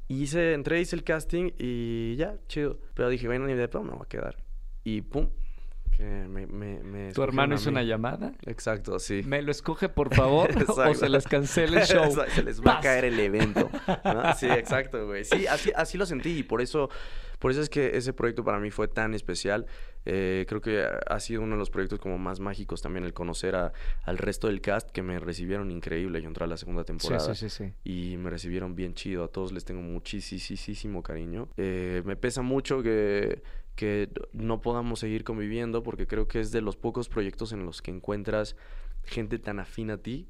[0.08, 2.80] y hice, entré, hice el casting y ya, chido.
[2.94, 4.47] Pero dije, bueno, ni de pedo me voy a quedar.
[4.84, 5.28] Y pum,
[5.96, 8.32] que me, me, me ¿Tu hermano hizo una llamada?
[8.46, 9.22] Exacto, sí.
[9.26, 10.48] ¿Me lo escoge, por favor?
[10.68, 12.04] o se les cancela el show.
[12.04, 13.68] Exacto, se les va a caer el evento.
[14.04, 14.34] ¿no?
[14.34, 15.24] Sí, exacto, güey.
[15.24, 16.88] Sí, así, así lo sentí y por eso,
[17.38, 19.66] por eso es que ese proyecto para mí fue tan especial.
[20.10, 23.56] Eh, creo que ha sido uno de los proyectos como más mágicos también el conocer
[23.56, 23.72] a-
[24.04, 26.22] al resto del cast que me recibieron increíble.
[26.22, 27.72] Yo entré a la segunda temporada sí, sí, sí.
[27.84, 29.24] y me recibieron bien chido.
[29.24, 31.48] A todos les tengo muchísimo cariño.
[31.56, 33.42] Eh, me pesa mucho que,
[33.78, 37.80] que no podamos seguir conviviendo porque creo que es de los pocos proyectos en los
[37.80, 38.56] que encuentras
[39.04, 40.26] gente tan afín a ti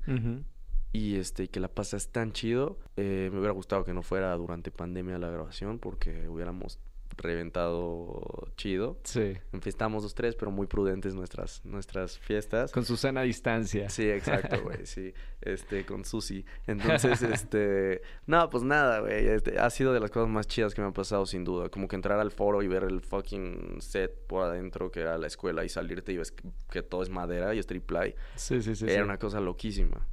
[0.93, 2.79] y este que la pasas tan chido.
[2.97, 6.79] Eh, me hubiera gustado que no fuera durante pandemia la grabación porque hubiéramos
[7.19, 8.99] reventado chido.
[9.05, 9.37] Sí.
[9.53, 12.73] Enfiestamos los tres, pero muy prudentes nuestras, nuestras fiestas.
[12.73, 13.91] Con Susana a distancia.
[13.91, 15.13] Sí, exacto, güey, sí.
[15.41, 16.45] Este, con Susi.
[16.67, 18.01] Entonces, este...
[18.27, 19.27] No, pues nada, güey.
[19.27, 21.69] Este, ha sido de las cosas más chidas que me han pasado, sin duda.
[21.69, 25.27] Como que entrar al foro y ver el fucking set por adentro, que era la
[25.27, 26.33] escuela, y salirte y ves
[26.71, 28.85] que, todo es madera y es triple Sí, sí, sí.
[28.85, 29.01] Era sí.
[29.01, 30.07] una cosa loquísima.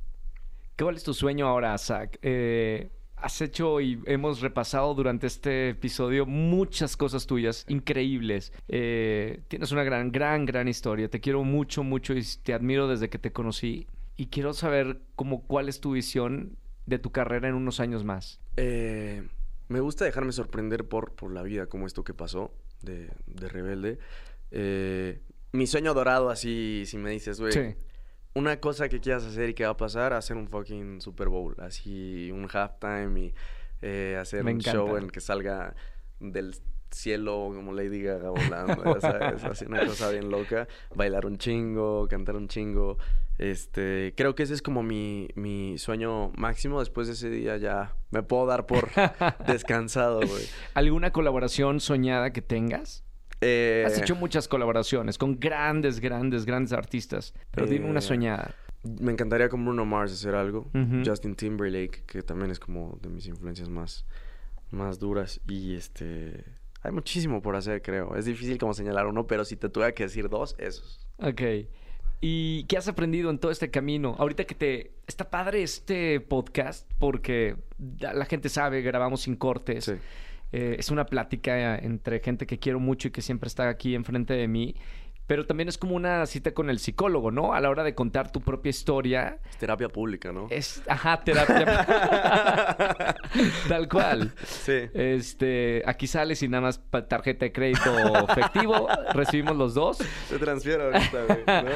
[0.78, 2.18] ¿Cuál es tu sueño ahora, Zach?
[2.22, 2.90] Eh,
[3.26, 8.54] has hecho y hemos repasado durante este episodio muchas cosas tuyas increíbles.
[8.68, 11.10] Eh, tienes una gran, gran, gran historia.
[11.10, 13.88] Te quiero mucho, mucho y te admiro desde que te conocí.
[14.16, 16.56] Y quiero saber cómo, cuál es tu visión
[16.86, 18.40] de tu carrera en unos años más.
[18.58, 19.28] Eh,
[19.70, 22.54] me gusta dejarme sorprender por, por la vida, como esto que pasó
[22.84, 23.98] de, de rebelde.
[24.52, 25.20] Eh,
[25.52, 27.76] mi sueño dorado, así, si me dices, güey, Sí.
[28.36, 31.56] Una cosa que quieras hacer y que va a pasar, hacer un fucking Super Bowl,
[31.60, 33.34] así un halftime y
[33.82, 34.78] eh, hacer Me un encanta.
[34.78, 35.74] show en que salga
[36.20, 36.56] del
[36.92, 39.44] cielo como Lady Gaga volando, ¿sabes?
[39.44, 42.98] Así una cosa bien loca, bailar un chingo, cantar un chingo.
[43.38, 46.80] Este, creo que ese es como mi, mi sueño máximo.
[46.80, 48.90] Después de ese día ya me puedo dar por
[49.48, 50.46] descansado, güey.
[50.74, 53.05] ¿Alguna colaboración soñada que tengas?
[53.46, 57.34] Eh, Has hecho muchas colaboraciones con grandes, grandes, grandes artistas.
[57.52, 58.56] Pero dime una Eh, soñada.
[58.84, 60.70] Me encantaría con Bruno Mars hacer algo.
[61.06, 64.06] Justin Timberlake, que también es como de mis influencias más,
[64.72, 65.42] más duras.
[65.48, 66.44] Y este.
[66.84, 68.16] Hay muchísimo por hacer, creo.
[68.16, 71.06] Es difícil como señalar uno, pero si te tuviera que decir dos, esos.
[71.18, 71.42] Ok.
[72.22, 74.16] ¿Y qué has aprendido en todo este camino?
[74.20, 74.92] Ahorita que te...
[75.08, 77.56] Está padre este podcast porque
[78.00, 79.86] la gente sabe, grabamos sin cortes.
[79.86, 79.94] Sí.
[80.58, 84.36] Eh, es una plática entre gente que quiero mucho y que siempre está aquí enfrente
[84.36, 84.74] de mí.
[85.28, 87.54] Pero también es como una cita con el psicólogo, ¿no?
[87.54, 89.40] A la hora de contar tu propia historia.
[89.50, 90.48] Es terapia pública, ¿no?
[90.52, 93.16] Es, ajá, terapia.
[93.68, 94.34] Tal cual.
[94.46, 94.84] Sí.
[94.94, 97.92] Este, aquí sales y nada más tarjeta de crédito
[98.30, 99.98] efectivo, recibimos los dos.
[100.30, 101.40] Te transfiero ahorita, güey.
[101.66, 101.72] ¿no?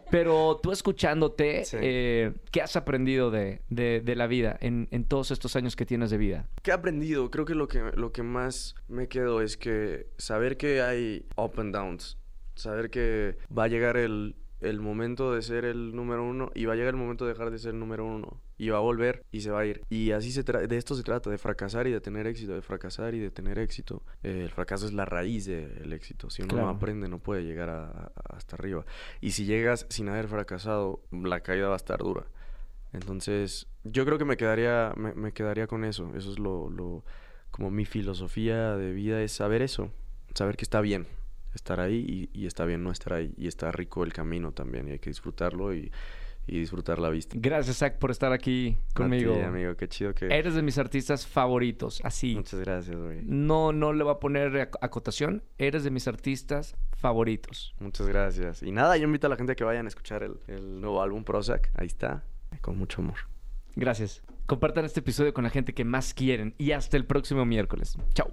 [0.10, 1.76] Pero tú escuchándote, Sí.
[1.80, 5.84] eh, ¿qué has aprendido de, de- de la vida en, en todos estos años que
[5.86, 6.48] tienes de vida?
[6.62, 7.30] ¿Qué he aprendido?
[7.30, 11.52] Creo que lo que, lo que más me quedo es que saber que hay up
[11.58, 12.18] and downs.
[12.56, 16.72] Saber que va a llegar el, el momento de ser el número uno y va
[16.72, 18.40] a llegar el momento de dejar de ser el número uno.
[18.58, 19.82] Y va a volver y se va a ir.
[19.90, 22.62] Y así se tra- de esto se trata, de fracasar y de tener éxito, de
[22.62, 24.02] fracasar y de tener éxito.
[24.22, 26.30] Eh, el fracaso es la raíz del éxito.
[26.30, 26.66] Si uno Claro.
[26.68, 28.86] no aprende, no puede llegar a- a- hasta arriba.
[29.20, 32.24] Y si llegas sin haber fracasado, la caída va a estar dura.
[32.94, 36.10] Entonces, yo creo que me quedaría, me, me quedaría con eso.
[36.16, 37.04] Eso es lo, lo,
[37.50, 39.90] como mi filosofía de vida es saber eso,
[40.34, 41.06] saber que está bien
[41.56, 43.32] estar ahí y, y está bien no estar ahí.
[43.36, 45.90] Y está rico el camino también y hay que disfrutarlo y,
[46.46, 47.36] y disfrutar la vista.
[47.38, 49.34] Gracias, Zach, por estar aquí conmigo.
[49.44, 50.26] amigo, qué chido que...
[50.26, 52.36] Eres de mis artistas favoritos, así.
[52.36, 53.20] Muchas gracias, güey.
[53.24, 55.42] No, no le voy a poner ac- acotación.
[55.58, 57.74] Eres de mis artistas favoritos.
[57.80, 58.62] Muchas gracias.
[58.62, 61.02] Y nada, yo invito a la gente a que vayan a escuchar el, el nuevo
[61.02, 61.70] álbum Prozac.
[61.74, 62.22] Ahí está,
[62.60, 63.16] con mucho amor.
[63.74, 64.22] Gracias.
[64.46, 67.98] Compartan este episodio con la gente que más quieren y hasta el próximo miércoles.
[68.14, 68.32] Chao.